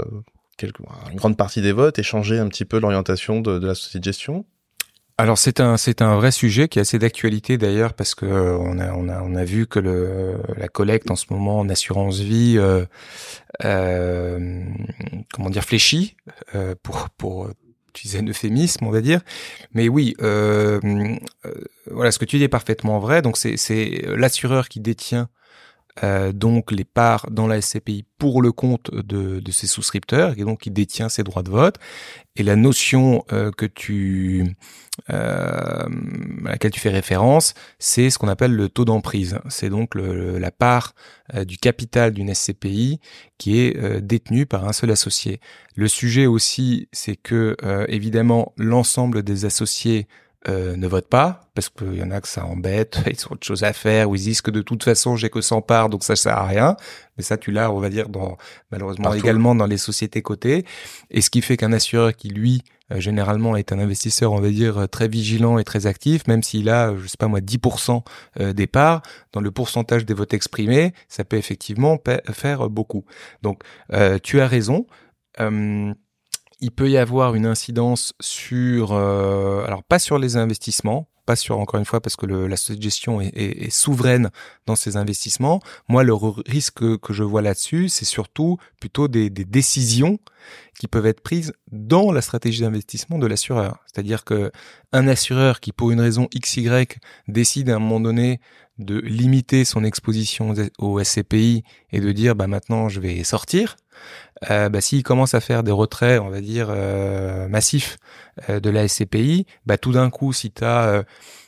quelque, 0.56 0.80
une 1.10 1.16
grande 1.16 1.36
partie 1.36 1.60
des 1.60 1.72
votes 1.72 1.98
et 1.98 2.04
changer 2.04 2.38
un 2.38 2.48
petit 2.48 2.64
peu 2.64 2.78
l'orientation 2.78 3.40
de, 3.40 3.58
de 3.58 3.66
la 3.66 3.74
société 3.74 3.98
de 3.98 4.04
gestion? 4.04 4.46
Alors 5.16 5.38
c'est 5.38 5.60
un 5.60 5.76
c'est 5.76 6.02
un 6.02 6.16
vrai 6.16 6.32
sujet 6.32 6.68
qui 6.68 6.78
est 6.78 6.82
assez 6.82 6.98
d'actualité 6.98 7.56
d'ailleurs 7.56 7.94
parce 7.94 8.16
que 8.16 8.26
euh, 8.26 8.58
on 8.58 8.78
a 8.78 8.92
on 8.94 9.08
a 9.08 9.22
on 9.22 9.36
a 9.36 9.44
vu 9.44 9.66
que 9.66 9.78
le 9.78 10.38
la 10.56 10.66
collecte 10.68 11.10
en 11.10 11.16
ce 11.16 11.26
moment 11.30 11.60
en 11.60 11.68
assurance 11.68 12.18
vie 12.18 12.56
euh, 12.58 12.84
euh, 13.64 14.64
comment 15.32 15.50
dire 15.50 15.62
fléchit 15.62 16.16
pour 16.82 17.10
pour 17.10 17.48
utiliser 17.90 18.18
un 18.18 18.26
euphémisme 18.26 18.84
on 18.86 18.90
va 18.90 19.00
dire. 19.00 19.20
Mais 19.72 19.88
oui 19.88 20.16
voilà 20.18 22.10
ce 22.10 22.18
que 22.18 22.24
tu 22.24 22.38
dis 22.38 22.44
est 22.44 22.48
parfaitement 22.48 22.98
vrai. 22.98 23.22
Donc 23.22 23.36
c'est 23.36 23.56
c'est 23.56 24.02
l'assureur 24.16 24.68
qui 24.68 24.80
détient 24.80 25.28
euh, 26.02 26.32
donc 26.32 26.72
les 26.72 26.84
parts 26.84 27.30
dans 27.30 27.46
la 27.46 27.60
SCPI 27.60 28.04
pour 28.18 28.42
le 28.42 28.50
compte 28.50 28.92
de, 28.92 29.40
ses 29.52 29.66
souscripteurs 29.68 30.34
et 30.36 30.42
donc 30.42 30.62
qui 30.62 30.70
détient 30.70 31.08
ses 31.08 31.22
droits 31.22 31.42
de 31.42 31.50
vote. 31.50 31.76
Et 32.36 32.42
la 32.42 32.56
notion 32.56 33.24
euh, 33.32 33.52
que 33.52 33.66
tu 33.66 34.56
à 35.08 35.86
laquelle 36.44 36.70
tu 36.70 36.80
fais 36.80 36.90
référence, 36.90 37.54
c'est 37.78 38.10
ce 38.10 38.18
qu'on 38.18 38.28
appelle 38.28 38.54
le 38.54 38.68
taux 38.68 38.84
d'emprise. 38.84 39.38
C'est 39.48 39.68
donc 39.68 39.94
la 39.96 40.50
part 40.52 40.94
du 41.46 41.58
capital 41.58 42.12
d'une 42.12 42.32
SCPI 42.32 43.00
qui 43.36 43.58
est 43.58 44.00
détenue 44.00 44.46
par 44.46 44.68
un 44.68 44.72
seul 44.72 44.92
associé. 44.92 45.40
Le 45.74 45.88
sujet 45.88 46.26
aussi, 46.26 46.88
c'est 46.92 47.16
que 47.16 47.56
évidemment 47.88 48.52
l'ensemble 48.56 49.24
des 49.24 49.46
associés 49.46 50.06
euh, 50.46 50.76
ne 50.76 50.86
votent 50.86 51.08
pas 51.08 51.40
parce 51.54 51.70
qu'il 51.70 51.94
y 51.94 52.02
en 52.02 52.10
a 52.10 52.20
que 52.20 52.28
ça 52.28 52.44
embête, 52.44 52.98
ils 53.10 53.26
ont 53.26 53.32
autre 53.32 53.46
chose 53.46 53.64
à 53.64 53.72
faire 53.72 54.10
ou 54.10 54.14
ils 54.14 54.22
disent 54.22 54.42
que 54.42 54.50
de 54.50 54.60
toute 54.60 54.84
façon 54.84 55.16
j'ai 55.16 55.30
que 55.30 55.40
100 55.40 55.62
parts 55.62 55.88
donc 55.88 56.04
ça 56.04 56.16
sert 56.16 56.36
à 56.36 56.46
rien. 56.46 56.76
Mais 57.16 57.22
ça 57.22 57.38
tu 57.38 57.50
l'as 57.50 57.70
on 57.70 57.78
va 57.78 57.88
dire 57.88 58.08
dans 58.10 58.36
malheureusement 58.70 59.14
également 59.14 59.54
dans 59.54 59.66
les 59.66 59.78
sociétés 59.78 60.20
cotées 60.20 60.66
et 61.10 61.22
ce 61.22 61.30
qui 61.30 61.40
fait 61.40 61.56
qu'un 61.56 61.72
assureur 61.72 62.14
qui 62.14 62.28
lui 62.28 62.62
euh, 62.92 63.00
généralement 63.00 63.56
est 63.56 63.72
un 63.72 63.78
investisseur 63.78 64.32
on 64.32 64.40
va 64.40 64.50
dire 64.50 64.86
très 64.90 65.08
vigilant 65.08 65.58
et 65.58 65.64
très 65.64 65.86
actif 65.86 66.26
même 66.26 66.42
s'il 66.42 66.68
a 66.68 66.94
je 66.94 67.06
sais 67.06 67.16
pas 67.18 67.28
moi 67.28 67.40
10% 67.40 68.02
euh, 68.40 68.52
des 68.52 68.66
parts 68.66 69.00
dans 69.32 69.40
le 69.40 69.50
pourcentage 69.50 70.04
des 70.04 70.14
votes 70.14 70.34
exprimés 70.34 70.92
ça 71.08 71.24
peut 71.24 71.36
effectivement 71.36 71.98
faire 72.32 72.68
beaucoup. 72.68 73.06
Donc 73.42 73.62
tu 74.22 74.40
as 74.40 74.46
raison 74.46 74.86
il 76.64 76.70
peut 76.70 76.88
y 76.88 76.96
avoir 76.96 77.34
une 77.34 77.44
incidence 77.44 78.14
sur, 78.20 78.92
euh, 78.92 79.62
alors 79.66 79.84
pas 79.84 79.98
sur 79.98 80.18
les 80.18 80.38
investissements, 80.38 81.10
pas 81.26 81.36
sur 81.36 81.58
encore 81.58 81.78
une 81.78 81.84
fois 81.84 82.00
parce 82.00 82.16
que 82.16 82.24
la 82.24 82.56
gestion 82.56 83.20
est, 83.20 83.68
souveraine 83.70 84.30
dans 84.64 84.74
ses 84.74 84.96
investissements. 84.96 85.60
Moi, 85.88 86.04
le 86.04 86.14
risque 86.14 86.98
que, 86.98 87.12
je 87.12 87.22
vois 87.22 87.42
là-dessus, 87.42 87.90
c'est 87.90 88.06
surtout 88.06 88.56
plutôt 88.80 89.08
des, 89.08 89.28
décisions 89.28 90.18
qui 90.78 90.88
peuvent 90.88 91.06
être 91.06 91.20
prises 91.20 91.52
dans 91.70 92.12
la 92.12 92.22
stratégie 92.22 92.62
d'investissement 92.62 93.18
de 93.18 93.26
l'assureur. 93.26 93.84
C'est-à-dire 93.84 94.24
que 94.24 94.50
un 94.92 95.06
assureur 95.06 95.60
qui, 95.60 95.72
pour 95.72 95.90
une 95.90 96.00
raison 96.00 96.28
XY, 96.34 96.86
décide 97.28 97.68
à 97.68 97.76
un 97.76 97.78
moment 97.78 98.00
donné 98.00 98.40
de 98.78 98.98
limiter 99.00 99.66
son 99.66 99.84
exposition 99.84 100.54
au 100.78 101.02
SCPI 101.02 101.62
et 101.92 102.00
de 102.00 102.10
dire 102.10 102.34
bah 102.34 102.48
maintenant 102.48 102.88
je 102.88 103.00
vais 103.00 103.22
sortir, 103.22 103.76
euh, 104.50 104.68
bah, 104.68 104.80
s'il 104.80 105.02
commence 105.02 105.34
à 105.34 105.40
faire 105.40 105.62
des 105.62 105.72
retraits, 105.72 106.20
on 106.20 106.28
va 106.28 106.40
dire, 106.40 106.68
euh, 106.70 107.48
massifs 107.48 107.98
euh, 108.50 108.60
de 108.60 108.70
la 108.70 108.86
SCPI, 108.88 109.46
bah, 109.66 109.78
tout 109.78 109.92
d'un 109.92 110.10
coup, 110.10 110.32
si 110.32 110.50
tu 110.50 110.64
as 110.64 111.04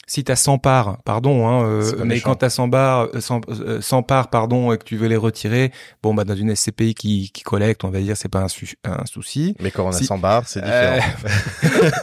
si 0.09 0.23
t'as 0.23 0.37
100 0.37 0.59
parts, 0.59 0.99
pardon, 1.05 1.49
hein, 1.49 1.67
euh, 1.67 2.05
mais 2.05 2.21
quand 2.21 2.37
t'as 2.37 2.49
100 2.49 2.71
parts, 2.71 3.09
100, 3.19 3.41
100, 3.81 4.03
parts, 4.05 4.31
pardon, 4.31 4.73
et 4.73 4.79
que 4.79 4.85
tu 4.85 4.97
veux 4.97 5.09
les 5.09 5.17
retirer, 5.17 5.73
bon, 6.01 6.15
bah, 6.15 6.23
dans 6.23 6.37
une 6.37 6.55
SCPI 6.55 6.95
qui, 6.95 7.31
qui 7.33 7.43
collecte, 7.43 7.83
on 7.83 7.91
va 7.91 7.99
dire, 7.99 8.17
c'est 8.17 8.29
pas 8.29 8.39
un, 8.39 8.47
un, 8.85 9.07
souci. 9.07 9.57
Mais 9.59 9.73
quand 9.73 9.85
on 9.85 9.89
a 9.89 9.93
100 9.93 10.19
barres, 10.19 10.47
c'est 10.47 10.61
différent. 10.61 11.09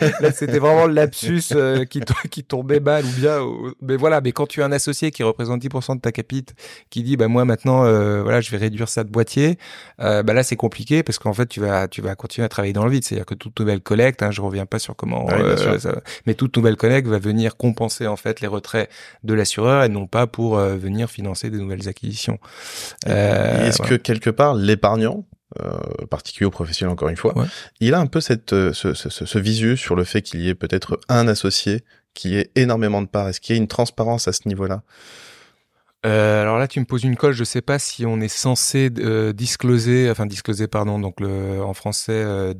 Euh, 0.01 0.09
là, 0.19 0.31
c'était 0.33 0.59
vraiment 0.59 0.85
le 0.85 0.93
lapsus 0.93 1.43
euh, 1.53 1.85
qui, 1.85 2.01
qui 2.29 2.43
tombait 2.43 2.81
mal 2.81 3.05
ou 3.05 3.11
bien, 3.21 3.39
mais 3.81 3.95
voilà, 3.95 4.19
mais 4.19 4.33
quand 4.33 4.47
tu 4.47 4.61
as 4.61 4.65
un 4.65 4.73
associé 4.73 5.11
qui 5.11 5.23
représente 5.23 5.63
10% 5.63 5.95
de 5.95 6.01
ta 6.01 6.11
capite, 6.11 6.55
qui 6.89 7.03
dit, 7.03 7.15
bah, 7.15 7.29
moi, 7.29 7.45
maintenant, 7.45 7.83
voilà, 8.21 8.41
je 8.41 8.51
vais 8.51 8.57
réduire 8.57 8.89
ça 8.89 9.05
de 9.05 9.09
boîtier, 9.09 9.57
bah, 9.97 10.23
là, 10.23 10.43
c'est 10.43 10.57
compliqué 10.57 11.03
parce 11.03 11.19
qu'en 11.19 11.33
fait, 11.33 11.45
tu 11.45 11.61
vas, 11.61 11.87
tu 11.87 12.01
vas 12.01 12.15
continuer 12.15 12.43
à 12.43 12.49
travailler 12.49 12.73
dans 12.73 12.83
le 12.83 12.91
vide. 12.91 13.05
C'est-à-dire 13.05 13.25
que 13.25 13.35
toute 13.35 13.57
nouvelle 13.61 13.79
collecte, 13.79 14.23
hein, 14.23 14.31
je 14.31 14.41
reviens 14.41 14.65
pas 14.65 14.79
sur 14.79 14.93
comment, 14.93 15.25
mais 16.25 16.33
toute 16.33 16.57
nouvelle 16.57 16.75
collecte 16.75 17.07
va 17.07 17.19
venir 17.19 17.55
compenser 17.55 17.92
en 18.01 18.15
fait 18.15 18.41
les 18.41 18.47
retraits 18.47 18.89
de 19.23 19.33
l'assureur 19.33 19.83
et 19.83 19.89
non 19.89 20.07
pas 20.07 20.27
pour 20.27 20.57
euh, 20.57 20.75
venir 20.75 21.09
financer 21.09 21.49
des 21.49 21.57
nouvelles 21.57 21.87
acquisitions. 21.87 22.39
Euh, 23.07 23.67
Est-ce 23.67 23.81
que 23.81 23.95
quelque 23.95 24.29
part 24.29 24.55
l'épargnant 24.55 25.25
euh, 25.61 25.77
particulier 26.09 26.47
au 26.47 26.51
professionnel 26.51 26.91
encore 26.91 27.09
une 27.09 27.17
fois, 27.17 27.35
il 27.79 27.93
a 27.93 27.99
un 27.99 28.07
peu 28.07 28.21
cette 28.21 28.53
euh, 28.53 28.73
ce, 28.73 28.95
ce, 28.95 29.09
ce, 29.09 29.39
visu 29.39 29.77
sur 29.77 29.95
le 29.95 30.03
fait 30.03 30.23
qu'il 30.23 30.41
y 30.41 30.49
ait 30.49 30.55
peut-être 30.55 30.99
un 31.09 31.27
associé 31.27 31.83
qui 32.15 32.35
ait 32.35 32.51
énormément 32.55 33.01
de 33.01 33.07
parts? 33.07 33.29
Est-ce 33.29 33.39
qu'il 33.39 33.55
y 33.55 33.59
a 33.59 33.61
une 33.61 33.67
transparence 33.67 34.27
à 34.27 34.33
ce 34.33 34.47
niveau-là? 34.47 34.81
Euh, 36.05 36.41
alors 36.41 36.57
là, 36.57 36.67
tu 36.67 36.81
me 36.81 36.85
poses 36.85 37.03
une 37.03 37.15
colle. 37.15 37.31
Je 37.33 37.45
sais 37.45 37.61
pas 37.61 37.79
si 37.79 38.05
on 38.05 38.19
est 38.19 38.27
censé 38.27 38.89
euh, 38.99 39.31
discloser, 39.31 40.09
enfin 40.11 40.25
discloser, 40.25 40.67
pardon. 40.67 40.99
Donc 40.99 41.21
le, 41.21 41.61
en 41.63 41.73
français, 41.73 42.11
euh, 42.11 42.53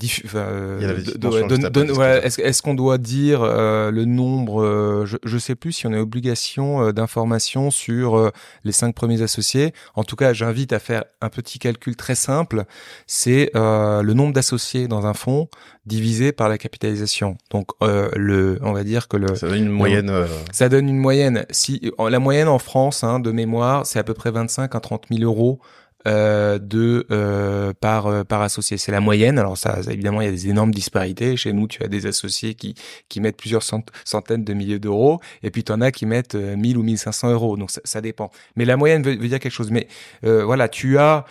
est-ce 2.24 2.62
qu'on 2.62 2.74
doit 2.74 2.98
dire 2.98 3.42
euh, 3.44 3.92
le 3.92 4.06
nombre 4.06 4.64
euh, 4.64 5.06
je, 5.06 5.18
je 5.26 5.38
sais 5.38 5.56
plus 5.56 5.74
si 5.74 5.88
on 5.88 5.94
a 5.94 6.00
obligation 6.00 6.92
d'information 6.92 7.70
sur 7.70 8.32
les 8.63 8.72
cinq 8.72 8.96
premiers 8.96 9.22
associés. 9.22 9.74
En 9.96 10.04
tout 10.04 10.15
cas, 10.15 10.32
j'invite 10.32 10.72
à 10.72 10.80
faire 10.80 11.04
un 11.22 11.30
petit 11.30 11.60
calcul 11.60 11.96
très 11.98 12.15
simple. 12.15 12.63
C'est 13.08 13.52
le 13.54 14.13
nombre 14.13 14.34
d'associés 14.34 14.88
dans 14.88 15.06
un 15.06 15.13
fonds 15.13 15.50
divisé 15.86 16.32
par 16.32 16.48
la 16.48 16.58
capitalisation. 16.58 17.38
Donc 17.52 17.72
le, 17.82 18.58
on 18.62 18.72
va 18.72 18.84
dire 18.84 19.10
que 19.10 19.17
le 19.17 19.36
ça 19.36 19.50
donne 19.50 19.65
une 19.65 19.70
moyenne. 19.70 20.12
Ça 20.52 20.70
donne 20.70 20.88
une 20.88 20.98
moyenne. 20.98 21.46
Si 21.50 21.91
la 22.00 22.20
moyenne 22.20 22.48
en 22.48 22.60
France 22.60 23.04
hein, 23.04 23.20
de 23.20 23.33
mémoire, 23.34 23.86
c'est 23.86 24.00
à 24.00 24.04
peu 24.04 24.13
près 24.13 24.32
25 24.32 24.76
à 24.76 24.80
30 24.80 25.06
000 25.12 25.24
euros 25.24 25.60
euh, 26.06 26.60
de 26.60 27.08
euh, 27.12 27.72
par 27.80 28.08
euh, 28.08 28.24
par 28.26 28.42
associé. 28.42 28.78
C'est 28.78 28.92
la 28.92 29.00
moyenne. 29.00 29.39
Alors 29.39 29.58
ça, 29.58 29.80
évidemment, 29.89 30.20
il 30.20 30.26
y 30.26 30.28
a 30.28 30.32
des 30.32 30.50
énormes 30.50 30.74
disparités. 30.74 31.38
Chez 31.38 31.54
nous, 31.54 31.66
tu 31.70 31.82
as 31.82 31.88
des 31.88 32.08
associés 32.08 32.56
qui 32.56 32.76
qui 33.08 33.22
mettent 33.22 33.38
plusieurs 33.38 33.63
centaines 33.63 34.44
de 34.44 34.54
milliers 34.54 34.80
d'euros, 34.80 35.22
et 35.44 35.50
puis 35.50 35.63
tu 35.63 35.72
en 35.72 35.80
as 35.80 35.94
qui 35.94 36.06
mettent 36.06 36.36
1000 36.36 36.78
ou 36.78 36.84
1500 36.84 37.32
euros. 37.32 37.56
Donc 37.56 37.72
ça, 37.72 37.80
ça 37.86 38.02
dépend. 38.02 38.32
Mais 38.58 38.66
la 38.66 38.76
moyenne 38.76 39.02
veut, 39.02 39.16
dire 39.16 39.39
quelque 39.39 39.54
chose. 39.54 39.72
Mais 39.72 39.88
voilà, 40.24 40.68
tu 40.68 40.98
as 40.98 41.24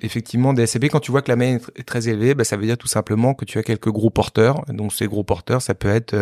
effectivement 0.00 0.54
des 0.54 0.66
SCB. 0.66 0.86
Quand 0.86 1.00
tu 1.00 1.10
vois 1.10 1.20
que 1.20 1.30
la 1.30 1.36
moyenne 1.36 1.60
est 1.76 1.86
très 1.86 2.08
élevée, 2.08 2.34
bah, 2.34 2.44
ça 2.44 2.56
veut 2.56 2.64
dire 2.64 2.78
tout 2.78 2.88
simplement 2.88 3.34
que 3.34 3.44
tu 3.44 3.58
as 3.58 3.62
quelques 3.62 3.90
gros 3.90 4.10
porteurs. 4.10 4.64
Donc 4.68 4.94
ces 4.94 5.06
gros 5.06 5.24
porteurs, 5.24 5.60
ça 5.60 5.74
peut 5.74 5.90
être 5.90 6.16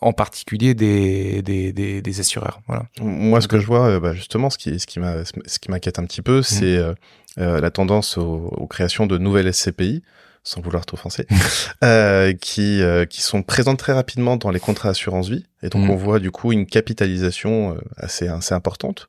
en 0.00 0.12
particulier 0.12 0.74
des, 0.74 1.42
des, 1.42 1.72
des, 1.72 2.00
des 2.00 2.20
assureurs. 2.20 2.60
Voilà. 2.68 2.84
Moi, 3.00 3.40
ce 3.40 3.48
que 3.48 3.58
je 3.58 3.66
vois, 3.66 3.98
bah, 3.98 4.14
justement, 4.14 4.50
ce 4.50 4.58
qui 4.58 4.78
ce 4.78 4.86
qui 4.86 5.00
m'a 5.00 5.24
ce 5.24 5.58
qui 5.58 5.70
m'a 5.70 5.79
un 5.86 6.04
petit 6.04 6.22
peu, 6.22 6.40
mmh. 6.40 6.42
c'est 6.42 6.76
euh, 6.76 6.94
euh, 7.38 7.60
la 7.60 7.70
tendance 7.70 8.18
aux, 8.18 8.66
créations 8.68 9.06
de 9.06 9.18
nouvelles 9.18 9.52
SCPI 9.52 10.02
sans 10.42 10.62
vouloir 10.62 10.86
t'offenser, 10.86 11.26
euh, 11.84 12.32
qui 12.32 12.80
qui 13.10 13.20
sont 13.20 13.42
présentes 13.42 13.78
très 13.78 13.92
rapidement 13.92 14.38
dans 14.38 14.50
les 14.50 14.58
contrats 14.58 14.88
assurance 14.88 15.28
vie, 15.28 15.44
et 15.62 15.68
donc 15.68 15.86
mmh. 15.86 15.90
on 15.90 15.96
voit 15.96 16.18
du 16.18 16.30
coup 16.30 16.52
une 16.52 16.64
capitalisation 16.64 17.76
assez 17.98 18.26
assez 18.26 18.54
importante. 18.54 19.06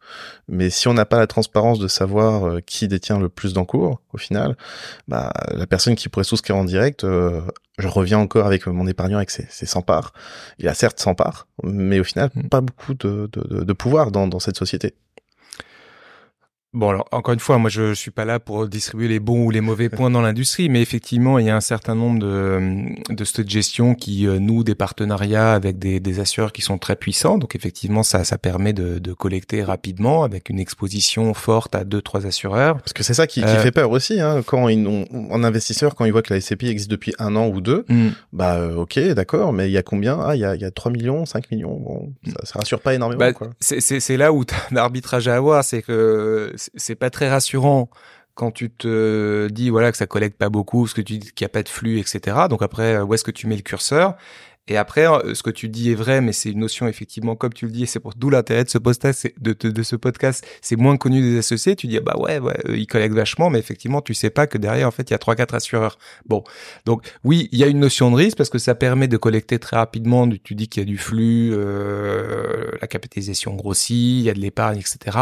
Mais 0.49 0.69
si 0.69 0.89
on 0.89 0.93
n'a 0.93 1.05
pas 1.05 1.19
la 1.19 1.27
transparence 1.27 1.79
de 1.79 1.88
savoir 1.88 2.57
qui 2.65 2.89
détient 2.89 3.17
le 3.17 3.29
plus 3.29 3.53
d'encours, 3.53 4.01
au 4.12 4.17
final, 4.17 4.57
bah 5.07 5.31
la 5.53 5.65
personne 5.67 5.95
qui 5.95 6.10
pourrait 6.10 6.25
souscrire 6.25 6.57
en 6.57 6.65
direct, 6.65 7.05
je 7.05 7.88
reviens 7.88 8.19
encore 8.19 8.45
avec 8.45 8.67
mon 8.67 8.86
épargnant 8.86 9.17
avec 9.17 9.31
ses, 9.31 9.47
ses 9.49 9.65
100 9.65 9.84
parts. 9.84 10.13
Il 10.60 10.67
a 10.67 10.73
certes 10.73 10.99
100 10.99 11.15
parts, 11.15 11.47
mais 11.63 12.01
au 12.01 12.03
final 12.03 12.29
mmh. 12.36 12.49
pas 12.49 12.60
beaucoup 12.60 12.93
de, 12.93 13.29
de, 13.31 13.63
de 13.63 13.73
pouvoir 13.73 14.12
dans, 14.12 14.27
dans 14.27 14.39
cette 14.39 14.57
société. 14.57 14.95
Bon 16.73 16.88
alors 16.88 17.05
encore 17.12 17.34
une 17.34 17.41
fois, 17.41 17.57
moi 17.57 17.69
je, 17.69 17.89
je 17.89 17.99
suis 17.99 18.12
pas 18.12 18.23
là 18.23 18.39
pour 18.39 18.65
distribuer 18.65 19.10
les 19.10 19.19
bons 19.19 19.43
ou 19.43 19.51
les 19.51 19.60
mauvais 19.60 19.89
points 19.97 20.10
dans 20.10 20.21
l'industrie, 20.21 20.69
mais 20.69 20.81
effectivement 20.81 21.38
il 21.38 21.45
y 21.45 21.49
a 21.49 21.55
un 21.55 21.62
certain 21.62 21.95
nombre 21.95 22.19
de 22.19 23.13
de 23.13 23.23
cette 23.25 23.49
gestion 23.49 23.93
qui 23.93 24.25
euh, 24.25 24.39
nouent 24.39 24.63
des 24.63 24.73
partenariats 24.73 25.53
avec 25.53 25.79
des, 25.79 25.99
des 25.99 26.19
assureurs 26.21 26.53
qui 26.53 26.62
sont 26.62 26.77
très 26.77 26.95
puissants. 26.95 27.38
Donc 27.38 27.55
effectivement 27.55 28.03
ça 28.03 28.23
ça 28.23 28.38
permet 28.38 28.71
de, 28.71 28.99
de 28.99 29.13
collecter 29.13 29.63
rapidement 29.63 30.23
avec 30.23 30.49
une 30.49 30.60
exposition 30.60 31.34
forte 31.34 31.75
à 31.75 31.84
deux 31.84 32.01
trois 32.01 32.25
assureurs. 32.25 32.77
Parce 32.77 32.93
que 32.93 33.03
c'est 33.03 33.15
ça 33.15 33.27
qui, 33.27 33.41
qui 33.41 33.47
euh, 33.47 33.60
fait 33.60 33.71
peur 33.71 33.91
aussi 33.91 34.21
hein, 34.21 34.41
quand 34.45 34.69
ils 34.69 34.88
ont, 34.88 35.05
en 35.29 35.43
investisseur 35.43 35.93
quand 35.93 36.05
ils 36.05 36.13
voient 36.13 36.21
que 36.21 36.34
la 36.34 36.39
SCPI 36.39 36.69
existe 36.69 36.89
depuis 36.89 37.13
un 37.19 37.36
an 37.36 37.49
ou 37.49 37.60
deux, 37.60 37.84
hmm. 37.89 38.12
bah 38.31 38.55
euh, 38.55 38.75
ok 38.75 38.97
d'accord, 39.10 39.51
mais 39.51 39.67
il 39.67 39.73
y 39.73 39.77
a 39.77 39.84
combien? 39.84 40.17
Ah 40.21 40.38
il 40.38 40.39
y 40.39 40.45
a 40.45 40.55
il 40.55 40.62
y 40.62 40.65
a 40.65 40.71
3 40.71 40.89
millions, 40.89 41.25
5 41.25 41.51
millions. 41.51 41.77
Bon, 41.77 42.13
ça, 42.27 42.45
ça 42.45 42.60
rassure 42.60 42.79
pas 42.79 42.93
énormément. 42.93 43.19
Bah, 43.19 43.47
c'est 43.60 43.81
c'est 43.81 44.15
là 44.15 44.31
où 44.31 44.43
as 44.43 44.73
un 44.73 44.77
arbitrage 44.77 45.27
à 45.27 45.36
avoir, 45.36 45.65
c'est 45.65 45.81
que 45.81 46.53
c'est 46.76 46.95
pas 46.95 47.10
très 47.10 47.30
rassurant 47.30 47.89
quand 48.34 48.52
tu 48.52 48.69
te 48.71 49.47
dis 49.50 49.69
voilà 49.69 49.91
que 49.91 49.97
ça 49.97 50.08
collecte 50.08 50.38
pas 50.38 50.50
beaucoup, 50.50 50.88
ce 50.88 50.95
que 50.95 51.02
tu 51.02 51.17
dis 51.17 51.32
qu'il 51.34 51.43
y 51.43 51.45
a 51.45 51.50
pas 51.50 51.63
de 51.63 51.69
flux, 51.69 52.00
etc. 52.00 52.38
Donc 52.50 52.62
après, 52.62 53.00
où 53.00 53.13
est-ce 53.13 53.24
que 53.24 53.32
tu 53.32 53.47
mets 53.47 53.58
le 53.58 53.62
curseur? 53.62 54.15
Et 54.67 54.78
après, 54.78 55.08
euh, 55.08 55.34
ce 55.34 55.41
que 55.43 55.50
tu 55.50 55.69
dis 55.69 55.91
est 55.91 55.95
vrai, 55.95 56.21
mais 56.21 56.34
c'est 56.34 56.52
une 56.52 56.60
notion 56.60 56.88
effectivement, 56.88 57.36
comme 57.36 57.52
tu 57.52 57.65
le 57.65 57.71
dis, 57.71 57.84
et 57.84 57.86
c'est 57.88 58.00
pour 58.00 58.13
d'où 58.15 58.30
l'intérêt 58.30 58.63
de 58.63 58.69
ce 58.69 58.78
podcast, 58.78 59.28
de, 59.39 59.54
de, 59.54 59.84
ce 59.84 59.95
podcast, 59.95 60.45
c'est 60.62 60.76
moins 60.76 60.97
connu 60.97 61.21
des 61.21 61.39
associés. 61.39 61.76
Tu 61.76 61.88
dis 61.88 61.97
ah 61.97 62.02
bah 62.02 62.15
ouais, 62.17 62.39
ouais, 62.39 62.58
ils 62.69 62.86
collectent 62.86 63.15
vachement, 63.15 63.50
mais 63.50 63.60
effectivement, 63.60 64.02
tu 64.02 64.13
sais 64.13 64.30
pas 64.30 64.45
que 64.45 64.58
derrière, 64.58 64.88
en 64.88 64.91
fait, 64.91 65.10
il 65.10 65.12
y 65.12 65.15
a 65.15 65.17
trois 65.17 65.36
quatre 65.36 65.56
assureurs. 65.56 65.97
Bon, 66.26 66.43
donc 66.86 67.04
oui, 67.24 67.50
il 67.52 67.60
y 67.60 67.63
a 67.63 67.67
une 67.67 67.80
notion 67.80 68.12
de 68.12 68.15
risque 68.15 68.38
parce 68.38 68.50
que 68.50 68.60
ça 68.60 68.76
permet 68.76 69.08
de 69.08 69.17
collecter 69.17 69.58
très 69.58 69.78
rapidement. 69.78 70.30
Tu 70.43 70.54
dis 70.56 70.69
qu'il 70.69 70.82
y 70.82 70.86
a 70.86 70.88
du 70.88 70.97
flux, 70.97 71.52
euh, 71.54 72.71
la 72.80 72.88
capitalisation 72.88 73.56
grossit, 73.56 74.19
il 74.19 74.21
y 74.21 74.30
a 74.30 74.34
de 74.34 74.39
l'épargne, 74.39 74.80
etc. 74.80 75.17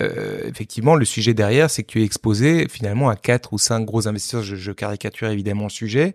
Euh, 0.00 0.40
effectivement, 0.46 0.94
le 0.94 1.04
sujet 1.04 1.32
derrière, 1.32 1.70
c'est 1.70 1.82
que 1.82 1.88
tu 1.88 2.02
es 2.02 2.04
exposé 2.04 2.68
finalement 2.68 3.08
à 3.08 3.16
quatre 3.16 3.52
ou 3.52 3.58
cinq 3.58 3.84
gros 3.84 4.08
investisseurs. 4.08 4.42
Je, 4.42 4.72
caricature 4.72 5.28
évidemment 5.28 5.64
le 5.64 5.70
sujet, 5.70 6.14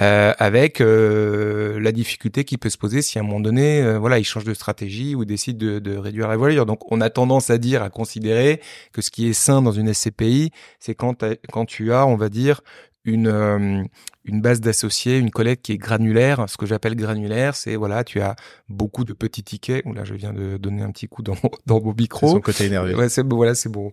euh, 0.00 0.32
avec 0.38 0.80
euh, 0.80 1.78
la 1.78 1.92
difficulté 1.92 2.44
qui 2.44 2.58
peut 2.58 2.70
se 2.70 2.78
poser 2.78 3.00
si 3.00 3.18
à 3.18 3.20
un 3.20 3.24
moment 3.24 3.40
donné, 3.40 3.96
voilà, 3.98 4.18
ils 4.18 4.24
changent 4.24 4.44
de 4.44 4.54
stratégie 4.54 5.14
ou 5.14 5.24
décident 5.24 5.78
de, 5.80 5.96
réduire 5.96 6.28
la 6.28 6.36
voilure. 6.36 6.66
Donc, 6.66 6.90
on 6.90 7.00
a 7.00 7.10
tendance 7.10 7.50
à 7.50 7.58
dire, 7.58 7.82
à 7.82 7.90
considérer 7.90 8.60
que 8.92 9.02
ce 9.02 9.10
qui 9.10 9.28
est 9.28 9.34
sain 9.34 9.62
dans 9.62 9.72
une 9.72 9.92
SCPI, 9.92 10.50
c'est 10.80 10.94
quand, 10.94 11.24
quand 11.52 11.66
tu 11.66 11.92
as, 11.92 12.06
on 12.06 12.16
va 12.16 12.28
dire, 12.28 12.62
une, 13.04 13.88
une 14.24 14.40
base 14.40 14.60
d'associés, 14.60 15.18
une 15.18 15.30
collecte 15.30 15.64
qui 15.64 15.72
est 15.72 15.78
granulaire. 15.78 16.44
Ce 16.48 16.56
que 16.56 16.66
j'appelle 16.66 16.94
granulaire, 16.96 17.54
c'est 17.54 17.76
voilà, 17.76 18.04
tu 18.04 18.20
as 18.20 18.36
beaucoup 18.68 19.04
de 19.04 19.12
petits 19.12 19.42
tickets. 19.42 19.84
Là, 19.86 20.04
je 20.04 20.14
viens 20.14 20.32
de 20.32 20.56
donner 20.56 20.82
un 20.82 20.90
petit 20.90 21.08
coup 21.08 21.22
dans, 21.22 21.36
dans 21.66 21.80
mon 21.80 21.94
micro. 21.94 22.28
Son 22.28 22.40
côté 22.40 22.66
énervé. 22.66 22.94
Ouais, 22.94 23.08
c'est 23.08 23.22
bon, 23.22 23.36
voilà, 23.36 23.54
c'est 23.54 23.68
bon. 23.68 23.92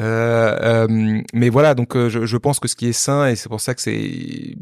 Euh, 0.00 0.86
euh, 0.88 1.22
mais 1.32 1.48
voilà, 1.48 1.74
donc 1.74 1.96
euh, 1.96 2.08
je, 2.08 2.24
je, 2.26 2.36
pense 2.36 2.60
que 2.60 2.68
ce 2.68 2.76
qui 2.76 2.88
est 2.88 2.92
sain, 2.92 3.28
et 3.28 3.36
c'est 3.36 3.48
pour 3.48 3.60
ça 3.60 3.74
que 3.74 3.82
c'est 3.82 4.56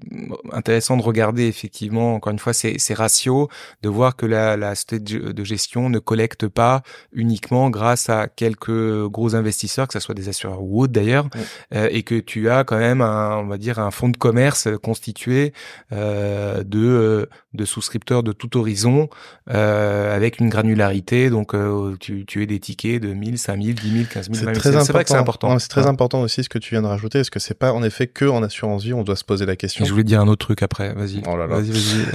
intéressant 0.53 0.97
de 0.97 1.03
regarder 1.03 1.47
effectivement, 1.47 2.15
encore 2.15 2.33
une 2.33 2.39
fois, 2.39 2.53
ces, 2.53 2.79
ces 2.79 2.95
ratios, 2.95 3.49
de 3.83 3.89
voir 3.89 4.17
que 4.17 4.27
la, 4.27 4.57
la 4.57 4.75
société 4.75 4.99
de 4.99 5.45
gestion 5.45 5.91
ne 5.91 5.99
collecte 5.99 6.49
pas 6.49 6.83
uniquement 7.13 7.71
grâce 7.71 8.09
à 8.09 8.29
quelques 8.29 9.07
gros 9.09 9.35
investisseurs, 9.35 9.87
que 9.87 9.95
ce 9.95 10.01
soit 10.01 10.15
des 10.15 10.29
assureurs 10.29 10.63
ou 10.63 10.83
autres 10.83 10.93
d'ailleurs, 10.93 11.29
euh, 11.75 11.89
et 11.91 12.03
que 12.03 12.19
tu 12.19 12.51
as 12.51 12.65
quand 12.65 12.79
même 12.79 13.01
un, 13.01 13.39
on 13.39 13.47
va 13.47 13.59
dire, 13.59 13.79
un 13.79 13.91
fonds 13.91 14.09
de 14.09 14.17
commerce 14.17 14.69
constitué 14.77 15.53
euh, 15.93 16.63
de, 16.65 17.29
de 17.55 17.65
souscripteurs 17.65 18.23
de 18.23 18.33
tout 18.33 18.57
horizon, 18.57 19.09
avec 19.47 20.39
une 20.39 20.49
granularité, 20.49 21.31
donc 21.31 21.55
tu, 21.99 22.25
tu 22.27 22.43
as 22.43 22.47
des 22.47 22.61
tickets 22.61 23.03
de 23.03 23.13
1000, 23.13 23.39
5000, 23.39 23.75
10 23.75 23.93
000, 23.93 24.05
15 24.11 24.31
000, 24.33 24.45
20 24.47 24.55
000. 24.55 24.81
C'est 24.83 24.93
vrai 24.93 25.05
que 25.05 25.11
c'est 25.11 25.17
important. 25.17 25.59
C'est 25.59 25.69
très 25.69 25.87
important 25.87 26.21
aussi 26.23 26.45
ce 26.45 26.49
que 26.49 26.59
tu 26.59 26.75
viens 26.75 26.83
de 26.83 26.87
rajouter, 26.87 27.19
parce 27.19 27.31
que 27.31 27.41
c'est 27.41 27.59
pas 27.59 27.73
en 27.73 27.83
effet 27.83 28.07
que 28.07 28.25
en 28.25 28.43
assurance 28.43 28.85
vie 28.85 28.93
on 28.93 29.03
doit 29.03 29.17
se 29.17 29.25
poser 29.25 29.47
la 29.47 29.57
question. 29.57 29.85
je 29.85 29.91
voulais 29.91 30.05
dire 30.05 30.21
un 30.21 30.29
autre 30.29 30.47
truc 30.47 30.63
après. 30.63 30.93
Vas-y. 30.95 31.23
Oh 31.27 31.37
là 31.37 31.47
là. 31.47 31.61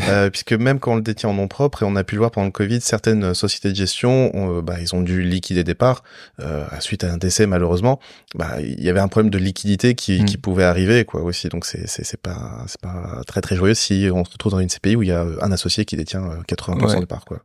Euh, 0.10 0.30
puisque 0.30 0.54
même 0.54 0.80
quand 0.80 0.94
on 0.94 0.96
le 0.96 1.02
détient 1.02 1.30
en 1.30 1.34
nom 1.34 1.48
propre, 1.48 1.84
et 1.84 1.86
on 1.86 1.96
a 1.96 2.04
pu 2.04 2.16
le 2.16 2.20
voir 2.20 2.32
pendant 2.32 2.46
le 2.46 2.52
Covid, 2.52 2.82
certaines 2.82 3.34
sociétés 3.34 3.70
de 3.70 3.76
gestion, 3.76 4.36
ont, 4.36 4.58
euh, 4.58 4.62
bah, 4.62 4.76
ils 4.80 4.96
ont 4.96 5.02
dû 5.02 5.22
liquider 5.22 5.64
des 5.64 5.74
parts 5.74 6.04
euh, 6.40 6.66
suite 6.80 7.04
à 7.04 7.12
un 7.12 7.18
décès 7.18 7.48
malheureusement. 7.48 8.00
Bah, 8.36 8.58
il 8.62 8.84
y 8.84 8.90
avait 8.90 9.00
un 9.00 9.08
problème 9.08 9.30
de 9.30 9.38
liquidité 9.38 9.96
qui, 9.96 10.22
mm. 10.22 10.26
qui 10.26 10.38
pouvait 10.38 10.64
arriver 10.64 11.06
quoi 11.06 11.22
aussi. 11.22 11.50
Donc 11.50 11.66
c'est 11.66 11.88
c'est 11.88 12.06
c'est 12.06 12.22
pas 12.46 12.64
c'est 12.68 12.82
pas 12.82 13.22
très 13.28 13.42
très 13.42 13.56
joyeux 13.56 13.74
si 13.74 14.10
on 14.14 14.24
se 14.26 14.32
retrouve 14.32 14.52
dans 14.52 14.60
une 14.60 14.70
CPI 14.70 14.96
où 14.96 15.04
il 15.04 15.10
y 15.10 15.12
a 15.12 15.26
un 15.42 15.52
associé 15.52 15.86
qui 15.86 15.96
détient 15.96 16.42
80% 16.48 17.00
des 17.00 17.06
parts 17.06 17.26
quoi. 17.26 17.42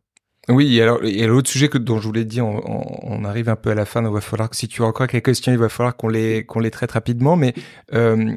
Oui, 0.48 0.80
alors 0.80 1.04
il 1.04 1.18
y 1.18 1.22
a 1.22 1.26
l'autre 1.26 1.50
sujet 1.50 1.68
que 1.68 1.78
dont 1.78 2.00
je 2.00 2.06
voulais 2.06 2.24
dire, 2.24 2.46
on, 2.46 2.60
on, 3.02 3.24
arrive 3.24 3.48
un 3.48 3.56
peu 3.56 3.70
à 3.70 3.74
la 3.74 3.84
fin, 3.84 4.02
donc 4.02 4.12
il 4.12 4.14
va 4.14 4.20
falloir 4.20 4.48
que 4.48 4.56
si 4.56 4.68
tu 4.68 4.82
as 4.82 4.86
encore 4.86 5.06
quelques 5.06 5.26
questions, 5.26 5.52
il 5.52 5.58
va 5.58 5.68
falloir 5.68 5.96
qu'on 5.96 6.08
les 6.08 6.44
qu'on 6.44 6.60
les 6.60 6.70
traite 6.70 6.92
rapidement. 6.92 7.36
Mais 7.36 7.54
euh, 7.92 8.34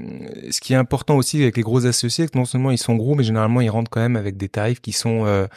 ce 0.52 0.60
qui 0.60 0.74
est 0.74 0.76
important 0.76 1.16
aussi 1.16 1.42
avec 1.42 1.58
les 1.58 1.64
gros 1.64 1.86
associés, 1.86 2.26
c'est 2.26 2.32
que 2.32 2.38
non 2.38 2.46
seulement 2.46 2.72
ils 2.72 2.78
sont 2.78 2.96
gros, 2.96 3.16
mais 3.16 3.24
généralement 3.24 3.62
ils 3.62 3.70
rentrent 3.70 3.90
quand 3.90 4.02
même 4.02 4.18
avec 4.18 4.38
des 4.38 4.50
tarifs 4.50 4.82
qui 4.82 4.92
sont 4.92 5.26
euh, 5.26 5.48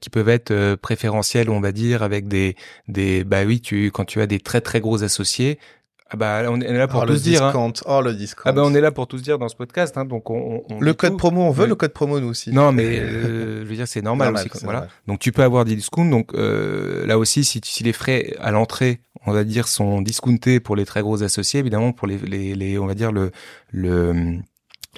qui 0.00 0.08
peuvent 0.08 0.28
être 0.28 0.52
euh, 0.52 0.76
préférentiels, 0.76 1.50
on 1.50 1.60
va 1.60 1.72
dire, 1.72 2.02
avec 2.02 2.28
des 2.28 2.56
des 2.88 3.24
bah 3.24 3.44
oui, 3.44 3.60
tu 3.60 3.90
quand 3.90 4.04
tu 4.04 4.20
as 4.20 4.26
des 4.26 4.38
très 4.38 4.60
très 4.60 4.80
gros 4.80 5.02
associés, 5.02 5.58
ah 6.08 6.16
bah 6.16 6.42
on 6.48 6.60
est 6.60 6.72
là 6.72 6.86
pour 6.86 7.02
oh, 7.02 7.06
tous 7.06 7.22
dire. 7.22 7.42
Hein. 7.42 7.72
Oh 7.84 8.00
le 8.00 8.14
discount. 8.14 8.44
Ah 8.44 8.52
bah 8.52 8.62
on 8.64 8.72
est 8.74 8.80
là 8.80 8.92
pour 8.92 9.08
tous 9.08 9.22
dire 9.22 9.38
dans 9.38 9.48
ce 9.48 9.56
podcast. 9.56 9.98
Hein, 9.98 10.04
donc 10.04 10.30
on, 10.30 10.62
on 10.70 10.80
le 10.80 10.94
code 10.94 11.16
promo, 11.16 11.42
on 11.42 11.50
veut 11.50 11.66
le 11.66 11.74
code 11.74 11.92
promo 11.92 12.20
nous 12.20 12.28
aussi. 12.28 12.52
Non 12.52 12.70
mais 12.70 13.00
euh, 13.00 13.64
je 13.64 13.68
veux 13.68 13.74
dire 13.74 13.88
c'est 13.88 14.02
normal, 14.02 14.34
aussi. 14.34 14.48
Voilà. 14.62 14.86
Donc 15.08 15.18
tu 15.18 15.32
peux 15.32 15.42
avoir 15.42 15.64
des 15.64 15.74
discounts. 15.74 16.08
Donc 16.08 16.32
euh, 16.34 17.04
là 17.06 17.18
aussi 17.18 17.42
si, 17.42 17.60
si 17.64 17.82
les 17.82 17.92
frais 17.92 18.36
à 18.38 18.52
l'entrée, 18.52 19.00
on 19.26 19.32
va 19.32 19.42
dire, 19.42 19.66
sont 19.66 20.00
discountés 20.00 20.60
pour 20.60 20.76
les 20.76 20.84
très 20.84 21.02
gros 21.02 21.24
associés, 21.24 21.58
évidemment 21.58 21.90
pour 21.90 22.06
les, 22.06 22.18
les, 22.18 22.54
les 22.54 22.78
on 22.78 22.86
va 22.86 22.94
dire 22.94 23.10
le 23.10 23.32
le 23.72 24.38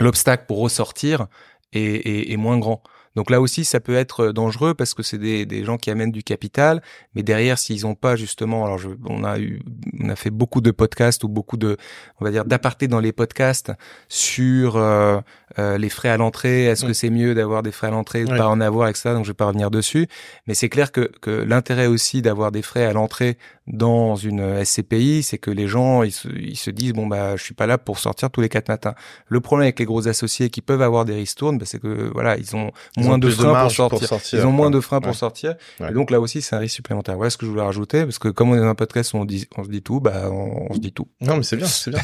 l'obstacle 0.00 0.44
pour 0.46 0.58
ressortir 0.58 1.26
est, 1.72 1.80
est, 1.80 2.32
est 2.32 2.36
moins 2.36 2.58
grand. 2.58 2.82
Donc 3.18 3.30
là 3.30 3.40
aussi, 3.40 3.64
ça 3.64 3.80
peut 3.80 3.96
être 3.96 4.28
dangereux 4.28 4.74
parce 4.74 4.94
que 4.94 5.02
c'est 5.02 5.18
des, 5.18 5.64
gens 5.64 5.76
qui 5.76 5.90
amènent 5.90 6.12
du 6.12 6.22
capital, 6.22 6.80
mais 7.16 7.24
derrière, 7.24 7.58
s'ils 7.58 7.82
n'ont 7.82 7.96
pas 7.96 8.14
justement, 8.14 8.64
alors 8.64 8.78
on 9.06 9.24
a 9.24 9.40
eu, 9.40 9.60
on 9.98 10.08
a 10.08 10.14
fait 10.14 10.30
beaucoup 10.30 10.60
de 10.60 10.70
podcasts 10.70 11.24
ou 11.24 11.28
beaucoup 11.28 11.56
de, 11.56 11.76
on 12.20 12.24
va 12.24 12.30
dire, 12.30 12.44
d'apartés 12.44 12.86
dans 12.86 13.00
les 13.00 13.10
podcasts 13.10 13.72
sur 14.08 14.76
euh, 14.76 15.20
euh, 15.58 15.78
les 15.78 15.88
frais 15.88 16.08
à 16.08 16.16
l'entrée. 16.16 16.64
Est-ce 16.64 16.84
que 16.84 16.92
c'est 16.92 17.10
mieux 17.10 17.34
d'avoir 17.34 17.62
des 17.62 17.72
frais 17.72 17.88
à 17.88 17.90
l'entrée, 17.90 18.24
de 18.24 18.36
pas 18.36 18.48
en 18.48 18.60
avoir, 18.60 18.88
etc. 18.88 19.10
Donc 19.14 19.24
je 19.24 19.30
vais 19.30 19.34
pas 19.34 19.46
revenir 19.46 19.70
dessus, 19.70 20.06
mais 20.46 20.54
c'est 20.54 20.68
clair 20.68 20.92
que, 20.92 21.10
que 21.20 21.30
l'intérêt 21.30 21.86
aussi 21.86 22.22
d'avoir 22.22 22.52
des 22.52 22.62
frais 22.62 22.84
à 22.84 22.92
l'entrée 22.92 23.38
dans 23.66 24.16
une 24.16 24.64
SCPI, 24.64 25.22
c'est 25.22 25.38
que 25.38 25.50
les 25.50 25.66
gens 25.66 26.02
ils 26.02 26.12
se, 26.12 26.28
ils 26.28 26.56
se, 26.56 26.70
disent 26.70 26.94
bon 26.94 27.06
bah 27.06 27.36
je 27.36 27.42
suis 27.42 27.54
pas 27.54 27.66
là 27.66 27.76
pour 27.76 27.98
sortir 27.98 28.30
tous 28.30 28.40
les 28.40 28.48
quatre 28.48 28.68
matins. 28.68 28.94
Le 29.28 29.40
problème 29.40 29.64
avec 29.64 29.78
les 29.78 29.84
gros 29.84 30.08
associés 30.08 30.48
qui 30.48 30.62
peuvent 30.62 30.80
avoir 30.80 31.04
des 31.04 31.14
ristournes, 31.14 31.58
bah, 31.58 31.66
c'est 31.66 31.78
que 31.78 32.10
voilà 32.14 32.38
ils 32.38 32.56
ont 32.56 32.70
moins 32.96 33.18
de 33.18 33.28
freins 33.28 33.88
pour, 33.88 34.02
sortir. 34.02 34.38
Ils 34.38 34.46
ont 34.46 34.52
moins 34.52 34.70
de 34.70 34.80
freins 34.80 35.00
pour 35.00 35.14
sortir. 35.14 35.54
Et 35.86 35.92
donc 35.92 36.10
là 36.10 36.20
aussi, 36.20 36.40
c'est 36.40 36.56
un 36.56 36.60
risque 36.60 36.76
supplémentaire. 36.76 37.16
Voilà 37.16 37.30
ce 37.30 37.36
que 37.36 37.44
je 37.44 37.50
voulais 37.50 37.62
rajouter, 37.62 38.04
parce 38.04 38.18
que 38.18 38.28
comme 38.28 38.50
on 38.50 38.54
est 38.54 38.60
dans 38.60 38.66
un 38.66 38.74
podcast 38.74 39.12
où 39.12 39.18
on, 39.18 39.24
dit, 39.24 39.46
on 39.56 39.64
se 39.64 39.68
dit 39.68 39.82
tout, 39.82 40.00
bah 40.00 40.30
on, 40.30 40.72
se 40.74 40.80
dit 40.80 40.92
tout. 40.92 41.08
Non, 41.20 41.36
mais 41.36 41.42
c'est 41.42 41.56
bien, 41.56 41.66
c'est 41.66 41.90
bien. 41.90 42.00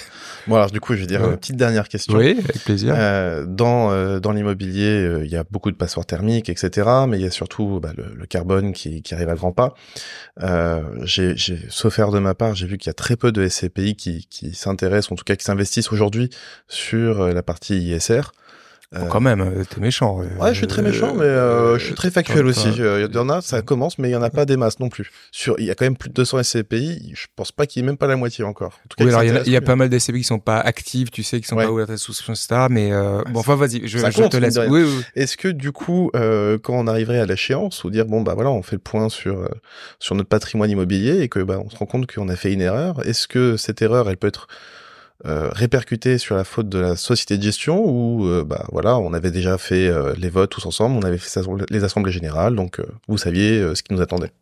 bon 0.47 0.57
alors 0.57 0.71
du 0.71 0.81
coup, 0.81 0.95
je 0.95 1.01
vais 1.01 1.07
dire 1.07 1.25
une 1.25 1.37
petite 1.37 1.57
dernière 1.57 1.89
question. 1.89 2.17
Oui, 2.17 2.37
avec 2.39 2.65
plaisir. 2.65 2.95
Euh, 2.97 3.44
dans 3.47 3.91
euh, 3.91 4.21
dans 4.21 4.33
l'immobilier, 4.33 5.03
euh, 5.05 5.25
il 5.25 5.31
y 5.31 5.37
a 5.37 5.45
beaucoup 5.51 5.71
de 5.71 5.77
passoires 5.77 6.07
thermiques, 6.07 6.49
etc. 6.49 6.89
Mais 7.09 7.19
il 7.19 7.23
y 7.23 7.27
a 7.27 7.31
surtout 7.31 7.81
bah, 7.81 7.93
le, 7.97 8.15
le, 8.15 8.27
carbone 8.27 8.73
qui, 8.73 9.03
qui 9.03 9.15
arrive 9.15 9.29
à 9.29 9.35
grands 9.35 9.53
pas. 9.53 9.75
Euh, 10.43 10.83
j'ai, 11.03 11.37
sauf 11.69 11.95
faire 11.95 12.11
de 12.11 12.19
ma 12.19 12.35
part, 12.35 12.55
j'ai 12.55 12.67
vu 12.67 12.79
qu'il 12.79 12.89
y 12.89 12.91
a 12.91 12.95
très 12.95 13.17
peu 13.17 13.33
de 13.33 13.47
SCPI 13.49 13.97
qui, 13.97 14.27
qui 14.29 14.55
s'intéressent, 14.55 15.13
en 15.13 15.17
tout 15.17 15.25
cas 15.25 15.37
qui 15.37 15.45
s'investissent 15.45 15.93
aujourd'hui 15.93 16.31
sur 16.69 17.29
la 17.29 17.43
partie 17.43 17.77
ISR. 17.79 18.23
Euh, 18.95 19.07
quand 19.07 19.21
même, 19.21 19.41
euh, 19.41 19.65
t'es 19.69 19.81
méchant. 19.81 20.21
Ouais, 20.39 20.53
je 20.53 20.59
suis 20.59 20.67
très 20.67 20.83
méchant, 20.83 21.15
mais 21.15 21.25
euh, 21.25 21.79
je 21.79 21.85
suis 21.85 21.95
très 21.95 22.11
factuel 22.11 22.47
aussi. 22.47 22.69
Il 22.69 23.11
y 23.13 23.19
en 23.19 23.29
a, 23.29 23.41
ça 23.41 23.63
commence, 23.63 23.99
mais 23.99 24.09
il 24.09 24.13
y 24.13 24.17
en 24.17 24.23
a 24.23 24.31
pas 24.31 24.45
des 24.45 24.57
masses 24.57 24.79
non 24.81 24.89
plus. 24.89 25.11
Sur, 25.33 25.59
il 25.59 25.67
y 25.67 25.71
a 25.71 25.75
quand 25.75 25.85
même 25.85 25.97
plus 25.97 26.11
de 26.11 26.15
200 26.15 26.43
SCPI. 26.43 27.13
Je 27.15 27.27
pense 27.35 27.53
pas 27.53 27.67
qu'il 27.67 27.83
y 27.83 27.85
ait 27.85 27.87
même 27.87 27.97
pas 27.97 28.07
la 28.07 28.17
moitié 28.17 28.45
encore. 28.45 28.81
En 28.85 28.89
tout 28.89 28.97
cas, 28.97 29.05
oui, 29.05 29.11
alors 29.11 29.23
il 29.47 29.53
y, 29.53 29.57
a, 29.57 29.61
pas 29.61 29.77
mal 29.77 29.89
d'SCPI 29.89 30.19
qui 30.19 30.25
sont 30.25 30.39
pas 30.39 30.59
actives, 30.59 31.11
tu 31.11 31.23
sais, 31.23 31.41
qui 31.41 31.47
sont 31.47 31.57
pas 31.57 31.71
ouvertes 31.71 31.91
à 31.91 31.97
souscription, 31.97 32.35
etc. 32.35 32.67
Mais 32.71 32.91
bon, 33.31 33.41
enfin, 33.41 33.57
vas-y, 33.57 33.87
je, 33.87 33.99
je 33.99 34.29
te 34.29 34.37
laisse. 34.37 34.59
Oui, 34.69 34.83
oui. 34.83 35.05
Est-ce 35.15 35.37
que 35.37 35.49
du 35.49 35.73
coup, 35.73 36.11
quand 36.15 36.75
on 36.75 36.87
arriverait 36.87 37.21
à 37.21 37.27
l'échéance, 37.27 37.85
ou 37.85 37.91
dire 37.91 38.07
bon 38.07 38.23
bah 38.23 38.35
voilà, 38.35 38.51
on 38.51 38.63
fait 38.63 38.77
le 38.77 38.81
point 38.81 39.09
sur 39.09 39.49
sur 39.99 40.15
notre 40.15 40.29
patrimoine 40.29 40.71
immobilier 40.71 41.21
et 41.21 41.29
que 41.29 41.41
bah 41.41 41.61
on 41.65 41.71
se 41.71 41.77
rend 41.77 41.87
compte 41.87 42.13
qu'on 42.13 42.29
a 42.29 42.37
fait 42.37 42.53
une 42.53 42.61
erreur, 42.61 43.07
est-ce 43.07 43.29
que 43.29 43.57
cette 43.57 43.83
erreur, 43.83 44.09
elle 44.09 44.17
peut 44.17 44.29
être 44.29 44.47
euh, 45.27 45.49
répercuté 45.53 46.19
sur 46.19 46.35
la 46.35 46.43
faute 46.43 46.69
de 46.69 46.79
la 46.79 46.97
société 46.97 47.39
de 47.39 47.43
gestion 47.43 47.83
ou 47.87 48.27
euh, 48.27 48.43
bah 48.43 48.67
voilà 48.73 48.99
on 48.99 49.13
avait 49.13 49.31
déjà 49.31 49.57
fait 49.59 49.87
euh, 49.87 50.13
les 50.19 50.29
votes 50.29 50.51
tous 50.51 50.67
ensemble 50.67 50.97
on 50.97 51.07
avait 51.07 51.19
fait 51.19 51.41
les 51.71 51.85
assemblées 51.85 52.11
générales 52.11 52.57
donc 52.57 52.83
vous 53.07 53.17
saviez 53.17 53.77
ce 53.77 53.83
qui 53.85 53.95
nous 53.95 54.01
attendait 54.01 54.33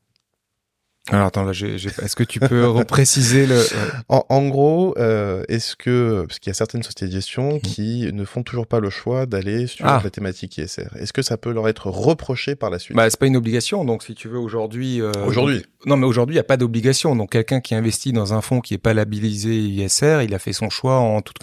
alors 1.11 1.27
attends, 1.27 1.43
là, 1.43 1.51
est-ce 1.51 2.15
que 2.15 2.23
tu 2.23 2.38
peux 2.38 2.65
repréciser 2.69 3.45
le 3.47 3.61
en, 4.09 4.49
gros, 4.49 4.95
euh, 4.99 5.43
est-ce 5.49 5.75
que 5.75 6.25
parce 6.29 6.38
qu'il 6.38 6.51
y 6.51 6.53
a 6.53 6.55
certaines 6.55 6.85
sociétés 6.85 7.07
de 7.07 7.12
gestion 7.12 7.57
mmh. 7.57 7.61
qui 7.61 8.12
ne 8.12 8.25
font 8.25 8.45
toujours 8.45 8.69
pas 8.69 8.79
le 8.79 8.88
choix 8.88 9.27
d'aller 9.27 9.67
sur 9.67 9.85
ah. 9.85 10.01
la 10.05 10.11
thématique 10.11 10.59
ISR, 10.59 10.87
est-ce 10.97 11.12
que 11.12 11.23
ça 11.23 11.37
peut 11.37 11.51
leur 11.51 11.69
être 11.69 11.88
reproché 11.88 12.55
par 12.55 12.71
la 12.71 12.79
suite? 12.79 12.97
Bah 12.97 13.11
c'est 13.11 13.19
pas 13.19 13.27
une 13.27 13.37
obligation, 13.37 13.85
donc 13.85 14.05
si 14.05 14.15
tu 14.15 14.29
veux 14.29 14.38
aujourd'hui. 14.38 15.01
Euh, 15.01 15.11
aujourd'hui. 15.27 15.65
Non, 15.87 15.97
mais 15.97 16.07
aujourd'hui 16.07 16.35
il 16.35 16.37
y 16.37 16.41
a 16.41 16.45
pas 16.45 16.57
d'obligation. 16.57 17.17
Donc 17.17 17.33
quelqu'un 17.33 17.61
qui 17.61 17.75
investit 17.75 18.12
dans 18.12 18.33
un 18.33 18.41
fonds 18.41 18.61
qui 18.61 18.75
est 18.75 18.79
pas 18.79 18.95
labellisé 18.95 19.57
ISR, 19.57 20.21
il 20.23 20.33
a 20.35 20.38
fait 20.38 20.53
son 20.53 20.71
choix 20.71 20.99
en 20.99 21.21
toute 21.21 21.38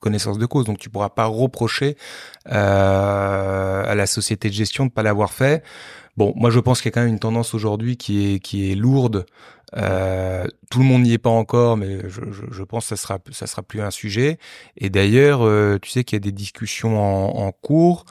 connaissance 0.00 0.36
de 0.36 0.44
cause. 0.44 0.66
Donc 0.66 0.78
tu 0.78 0.90
pourras 0.90 1.08
pas 1.08 1.24
reprocher 1.24 1.96
euh, 2.50 3.84
à 3.86 3.94
la 3.94 4.06
société 4.06 4.50
de 4.50 4.54
gestion 4.54 4.84
de 4.84 4.90
pas 4.90 5.02
l'avoir 5.02 5.32
fait. 5.32 5.62
Bon, 6.18 6.32
moi 6.34 6.50
je 6.50 6.58
pense 6.58 6.82
qu'il 6.82 6.88
y 6.88 6.92
a 6.92 6.94
quand 6.94 7.02
même 7.02 7.10
une 7.10 7.20
tendance 7.20 7.54
aujourd'hui 7.54 7.96
qui 7.96 8.34
est 8.34 8.40
qui 8.40 8.72
est 8.72 8.74
lourde. 8.74 9.24
Euh, 9.76 10.48
tout 10.68 10.80
le 10.80 10.84
monde 10.84 11.02
n'y 11.02 11.12
est 11.12 11.18
pas 11.18 11.30
encore, 11.30 11.76
mais 11.76 12.00
je, 12.08 12.62
pense 12.64 12.86
que 12.86 12.96
ça 12.96 13.00
sera 13.00 13.20
ça 13.30 13.46
sera 13.46 13.62
plus 13.62 13.82
un 13.82 13.92
sujet. 13.92 14.38
Et 14.76 14.90
d'ailleurs, 14.90 15.42
euh, 15.42 15.78
tu 15.80 15.90
sais 15.90 16.02
qu'il 16.02 16.16
y 16.16 16.20
a 16.20 16.20
des 16.20 16.32
discussions 16.32 16.98
en 16.98 17.52
cours 17.52 18.04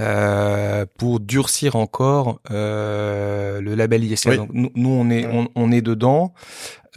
euh, 0.00 0.86
pour 0.98 1.20
durcir 1.20 1.76
encore 1.76 2.40
euh, 2.50 3.60
le 3.60 3.74
label 3.74 4.04
ISR. 4.04 4.36
Donc, 4.36 4.50
nous, 4.52 4.70
nous, 4.74 4.88
on 4.88 5.10
est 5.10 5.26
on, 5.26 5.48
on 5.54 5.70
est 5.70 5.82
dedans. 5.82 6.32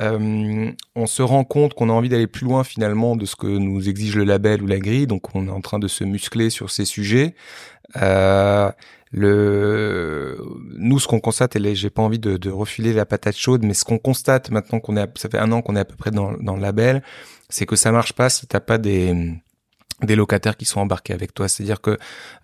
Euh, 0.02 0.72
on 0.96 1.06
se 1.06 1.22
rend 1.22 1.46
compte 1.46 1.74
qu'on 1.74 1.90
a 1.90 1.94
envie 1.94 2.10
d'aller 2.10 2.28
plus 2.28 2.46
loin 2.46 2.64
finalement 2.64 3.16
de 3.16 3.26
ce 3.26 3.36
que 3.36 3.48
nous 3.48 3.88
exige 3.88 4.16
le 4.16 4.26
label 4.26 4.62
ou 4.62 4.68
la 4.68 4.80
grille, 4.80 5.08
donc 5.08 5.34
on 5.36 5.48
est 5.48 5.52
en 5.52 5.62
train 5.62 5.80
de 5.80 5.88
se 5.88 6.04
muscler 6.04 6.50
sur 6.50 6.70
ces 6.70 6.86
sujets. 6.86 7.36
Euh, 7.98 8.72
le 9.12 10.38
nous 10.78 11.00
ce 11.00 11.08
qu'on 11.08 11.22
constate 11.22 11.56
et 11.56 11.76
j'ai 11.76 11.90
pas 11.90 12.02
envie 12.02 12.20
de, 12.20 12.36
de, 12.36 12.50
refiler 12.50 12.92
la 12.92 13.06
patate 13.06 13.38
chaude 13.38 13.64
mais 13.64 13.74
ce 13.74 13.86
qu'on 13.86 14.00
constate 14.00 14.50
maintenant 14.50 14.80
qu'on 14.82 14.98
est 14.98 15.18
ça 15.18 15.30
fait 15.30 15.38
un 15.38 15.52
an 15.54 15.62
qu'on 15.62 15.78
est 15.78 15.80
à 15.80 15.86
peu 15.86 15.96
près 15.96 16.12
dans, 16.12 16.34
dans 16.34 16.56
le 16.56 16.62
label 16.62 17.02
c'est 17.48 17.66
que 17.66 17.78
ça 17.78 17.94
marche 17.94 18.12
pas 18.14 18.30
si 18.30 18.48
t'as 18.48 18.60
pas 18.60 18.78
des 18.78 19.34
des 20.02 20.16
locataires 20.16 20.58
qui 20.58 20.66
sont 20.66 20.80
embarqués 20.82 21.14
avec 21.14 21.34
toi. 21.34 21.48
C'est-à-dire 21.48 21.82
que 21.82 21.98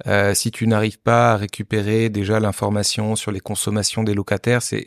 euh, 0.08 0.34
si 0.34 0.52
tu 0.52 0.68
n'arrives 0.68 1.00
pas 1.00 1.34
à 1.34 1.38
récupérer 1.38 2.10
déjà 2.10 2.40
l'information 2.40 3.16
sur 3.16 3.32
les 3.32 3.40
consommations 3.40 4.04
des 4.04 4.14
locataires, 4.14 4.62
c'est 4.62 4.86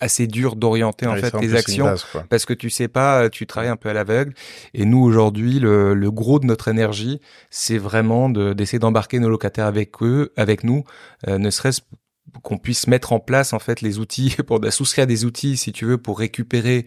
assez 0.00 0.26
dur 0.26 0.56
d'orienter 0.56 1.06
en 1.06 1.14
fait 1.16 1.30
tes 1.30 1.54
actions 1.54 1.94
parce 2.30 2.46
que 2.46 2.54
tu 2.54 2.70
sais 2.70 2.88
pas, 2.88 3.28
tu 3.28 3.46
travailles 3.46 3.70
un 3.70 3.76
peu 3.76 3.90
à 3.90 3.92
l'aveugle. 3.92 4.32
Et 4.72 4.86
nous 4.86 4.98
aujourd'hui, 4.98 5.60
le, 5.60 5.94
le, 5.94 6.10
gros 6.10 6.40
de 6.40 6.46
notre 6.46 6.68
énergie, 6.68 7.20
c'est 7.50 7.78
vraiment 7.78 8.30
d'essayer 8.30 8.78
d'embarquer 8.78 9.18
nos 9.18 9.28
locataires 9.28 9.66
avec 9.66 10.02
eux, 10.02 10.32
avec 10.36 10.64
nous, 10.64 10.84
euh, 11.28 11.36
ne 11.36 11.50
serait-ce 11.50 11.82
qu'on 12.42 12.58
puisse 12.58 12.86
mettre 12.86 13.12
en 13.12 13.20
place 13.20 13.52
en 13.52 13.58
fait 13.58 13.80
les 13.80 13.98
outils 13.98 14.36
pour 14.46 14.60
souscrire 14.72 15.06
des 15.06 15.24
outils 15.24 15.56
si 15.56 15.72
tu 15.72 15.84
veux 15.84 15.98
pour 15.98 16.18
récupérer 16.18 16.86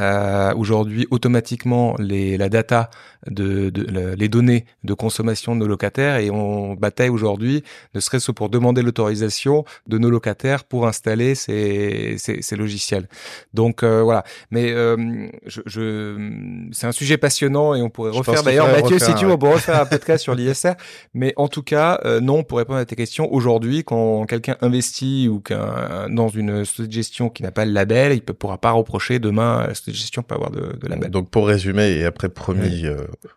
euh, 0.00 0.52
aujourd'hui 0.54 1.06
automatiquement 1.10 1.94
les, 1.98 2.36
la 2.36 2.48
data 2.48 2.90
de, 3.30 3.70
de, 3.70 4.14
les 4.16 4.28
données 4.28 4.64
de 4.82 4.92
consommation 4.92 5.54
de 5.54 5.60
nos 5.60 5.66
locataires 5.66 6.16
et 6.16 6.30
on 6.30 6.74
bataille 6.74 7.08
aujourd'hui, 7.08 7.62
ne 7.94 8.00
serait-ce 8.00 8.32
pour 8.32 8.48
demander 8.48 8.82
l'autorisation 8.82 9.64
de 9.86 9.98
nos 9.98 10.10
locataires 10.10 10.64
pour 10.64 10.86
installer 10.86 11.34
ces, 11.34 12.16
ces, 12.18 12.42
ces 12.42 12.56
logiciels. 12.56 13.08
Donc 13.54 13.82
euh, 13.82 14.02
voilà. 14.02 14.24
Mais 14.50 14.72
euh, 14.72 15.28
je, 15.46 15.60
je 15.66 16.68
c'est 16.72 16.86
un 16.86 16.92
sujet 16.92 17.16
passionnant 17.16 17.74
et 17.74 17.82
on 17.82 17.90
pourrait 17.90 18.10
refaire 18.10 18.42
d'ailleurs 18.42 18.68
Mathieu 18.68 18.98
si 18.98 19.14
tu 19.14 19.26
veux 19.26 19.32
on 19.32 19.38
pourrait 19.38 19.54
refaire 19.54 19.80
un 19.80 19.86
podcast 19.86 20.22
sur 20.22 20.34
l'ISR. 20.34 20.72
Mais 21.14 21.32
en 21.36 21.48
tout 21.48 21.62
cas 21.62 22.00
euh, 22.04 22.20
non 22.20 22.42
pour 22.42 22.58
répondre 22.58 22.78
à 22.78 22.84
tes 22.84 22.96
questions 22.96 23.32
aujourd'hui 23.32 23.84
quand 23.84 24.26
quelqu'un 24.26 24.56
investit 24.60 25.28
ou 25.28 25.40
qu'un 25.40 26.08
dans 26.10 26.28
une 26.28 26.64
société 26.64 26.88
de 26.88 26.92
gestion 26.92 27.28
qui 27.30 27.42
n'a 27.42 27.52
pas 27.52 27.64
le 27.64 27.72
label, 27.72 28.12
il 28.12 28.22
ne 28.26 28.32
pourra 28.32 28.58
pas 28.58 28.72
reprocher 28.72 29.18
demain 29.18 29.58
à 29.58 29.66
la 29.68 29.74
société 29.84 29.92
de 29.92 29.96
gestion 29.96 30.22
pas 30.22 30.34
avoir 30.34 30.50
de, 30.50 30.76
de 30.80 30.88
label. 30.88 31.10
Donc 31.10 31.30
pour 31.30 31.46
résumer 31.46 31.90
et 31.92 32.04
après 32.04 32.28
promis 32.28 32.86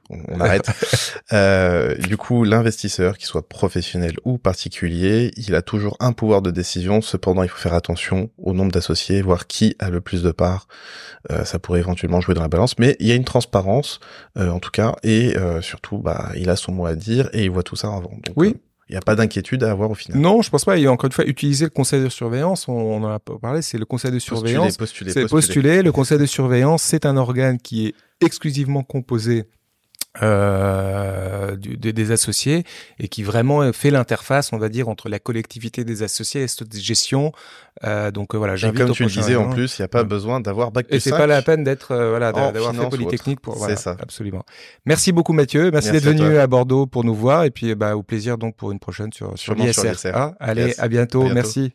on, 0.09 0.39
arrête. 0.39 0.69
euh, 1.33 1.95
du 1.95 2.17
coup, 2.17 2.43
l'investisseur, 2.43 3.17
qu'il 3.17 3.27
soit 3.27 3.47
professionnel 3.47 4.15
ou 4.25 4.37
particulier, 4.37 5.31
il 5.37 5.55
a 5.55 5.61
toujours 5.61 5.97
un 5.99 6.13
pouvoir 6.13 6.41
de 6.41 6.51
décision. 6.51 7.01
Cependant, 7.01 7.43
il 7.43 7.49
faut 7.49 7.57
faire 7.57 7.73
attention 7.73 8.29
au 8.37 8.53
nombre 8.53 8.71
d'associés, 8.71 9.21
voir 9.21 9.47
qui 9.47 9.75
a 9.79 9.89
le 9.89 10.01
plus 10.01 10.23
de 10.23 10.31
parts. 10.31 10.67
Euh, 11.31 11.43
ça 11.43 11.59
pourrait 11.59 11.79
éventuellement 11.79 12.21
jouer 12.21 12.35
dans 12.35 12.41
la 12.41 12.47
balance, 12.47 12.77
mais 12.79 12.95
il 12.99 13.07
y 13.07 13.11
a 13.11 13.15
une 13.15 13.25
transparence, 13.25 13.99
euh, 14.37 14.49
en 14.49 14.59
tout 14.59 14.71
cas, 14.71 14.95
et 15.03 15.35
euh, 15.37 15.61
surtout, 15.61 15.97
bah, 15.97 16.31
il 16.35 16.49
a 16.49 16.55
son 16.55 16.71
mot 16.71 16.85
à 16.85 16.95
dire 16.95 17.29
et 17.33 17.43
il 17.43 17.51
voit 17.51 17.63
tout 17.63 17.75
ça 17.75 17.87
avant. 17.87 18.11
Donc, 18.25 18.33
oui. 18.35 18.55
Il 18.89 18.93
n'y 18.93 18.97
a 18.97 19.01
pas 19.01 19.15
d'inquiétude 19.15 19.63
à 19.63 19.71
avoir 19.71 19.91
au 19.91 19.95
final. 19.95 20.19
Non, 20.19 20.41
je 20.41 20.49
pense 20.49 20.63
pas. 20.63 20.77
Et 20.77 20.87
encore 20.87 21.07
une 21.07 21.11
fois, 21.11 21.25
utiliser 21.25 21.65
le 21.65 21.71
conseil 21.71 22.01
de 22.01 22.09
surveillance, 22.09 22.67
on, 22.67 23.03
en 23.03 23.07
a 23.07 23.19
parlé, 23.19 23.61
c'est 23.61 23.77
le 23.77 23.85
conseil 23.85 24.11
de 24.11 24.19
surveillance. 24.19 24.77
Postuler, 24.77 25.11
postuler, 25.13 25.27
postuler. 25.27 25.83
Le 25.83 25.91
conseil 25.91 26.17
de 26.17 26.25
surveillance, 26.25 26.83
c'est 26.83 27.05
un 27.05 27.17
organe 27.17 27.57
qui 27.57 27.87
est 27.87 27.95
exclusivement 28.21 28.83
composé 28.83 29.45
euh, 30.21 31.55
du, 31.55 31.77
des, 31.77 32.11
associés 32.11 32.63
et 32.99 33.07
qui 33.07 33.23
vraiment 33.23 33.71
fait 33.73 33.91
l'interface, 33.91 34.53
on 34.53 34.57
va 34.57 34.69
dire, 34.69 34.89
entre 34.89 35.09
la 35.09 35.19
collectivité 35.19 35.83
des 35.83 36.03
associés 36.03 36.43
et 36.43 36.47
cette 36.47 36.75
gestion. 36.77 37.31
Euh, 37.83 38.11
donc 38.11 38.33
euh, 38.33 38.37
voilà, 38.37 38.55
j'invite 38.55 38.79
comme 38.85 38.91
tu 38.91 39.03
le 39.03 39.09
disais 39.09 39.35
en 39.35 39.49
plus, 39.49 39.77
il 39.77 39.81
n'y 39.81 39.85
a 39.85 39.89
pas 39.89 40.03
besoin 40.03 40.39
d'avoir 40.39 40.71
bac 40.71 40.87
plus 40.87 40.97
Et 40.97 40.99
c'est 40.99 41.11
pas 41.11 41.27
la 41.27 41.41
peine 41.41 41.63
d'être 41.63 41.91
euh, 41.91 42.09
voilà 42.09 42.31
d'avoir 42.31 42.73
fait 42.73 42.89
polytechnique 42.89 43.39
pour 43.39 43.55
voilà, 43.55 43.75
ça. 43.75 43.95
absolument. 43.99 44.43
Merci 44.85 45.11
beaucoup 45.11 45.33
Mathieu, 45.33 45.69
merci, 45.71 45.91
merci 45.91 46.05
d'être 46.05 46.17
venu 46.17 46.37
à, 46.37 46.47
Bordeaux 46.47 46.87
pour 46.87 47.03
nous 47.03 47.15
voir 47.15 47.43
et 47.43 47.51
puis 47.51 47.75
bah 47.75 47.95
au 47.95 48.03
plaisir 48.03 48.37
donc 48.37 48.55
pour 48.55 48.71
une 48.71 48.79
prochaine 48.79 49.13
sur 49.13 49.37
sur 49.37 49.53
l'ISR. 49.53 49.93
Ah, 50.13 50.33
allez, 50.39 50.67
yes. 50.67 50.79
à, 50.79 50.87
bientôt. 50.87 51.21
à 51.21 51.25
bientôt, 51.25 51.35
merci. 51.35 51.73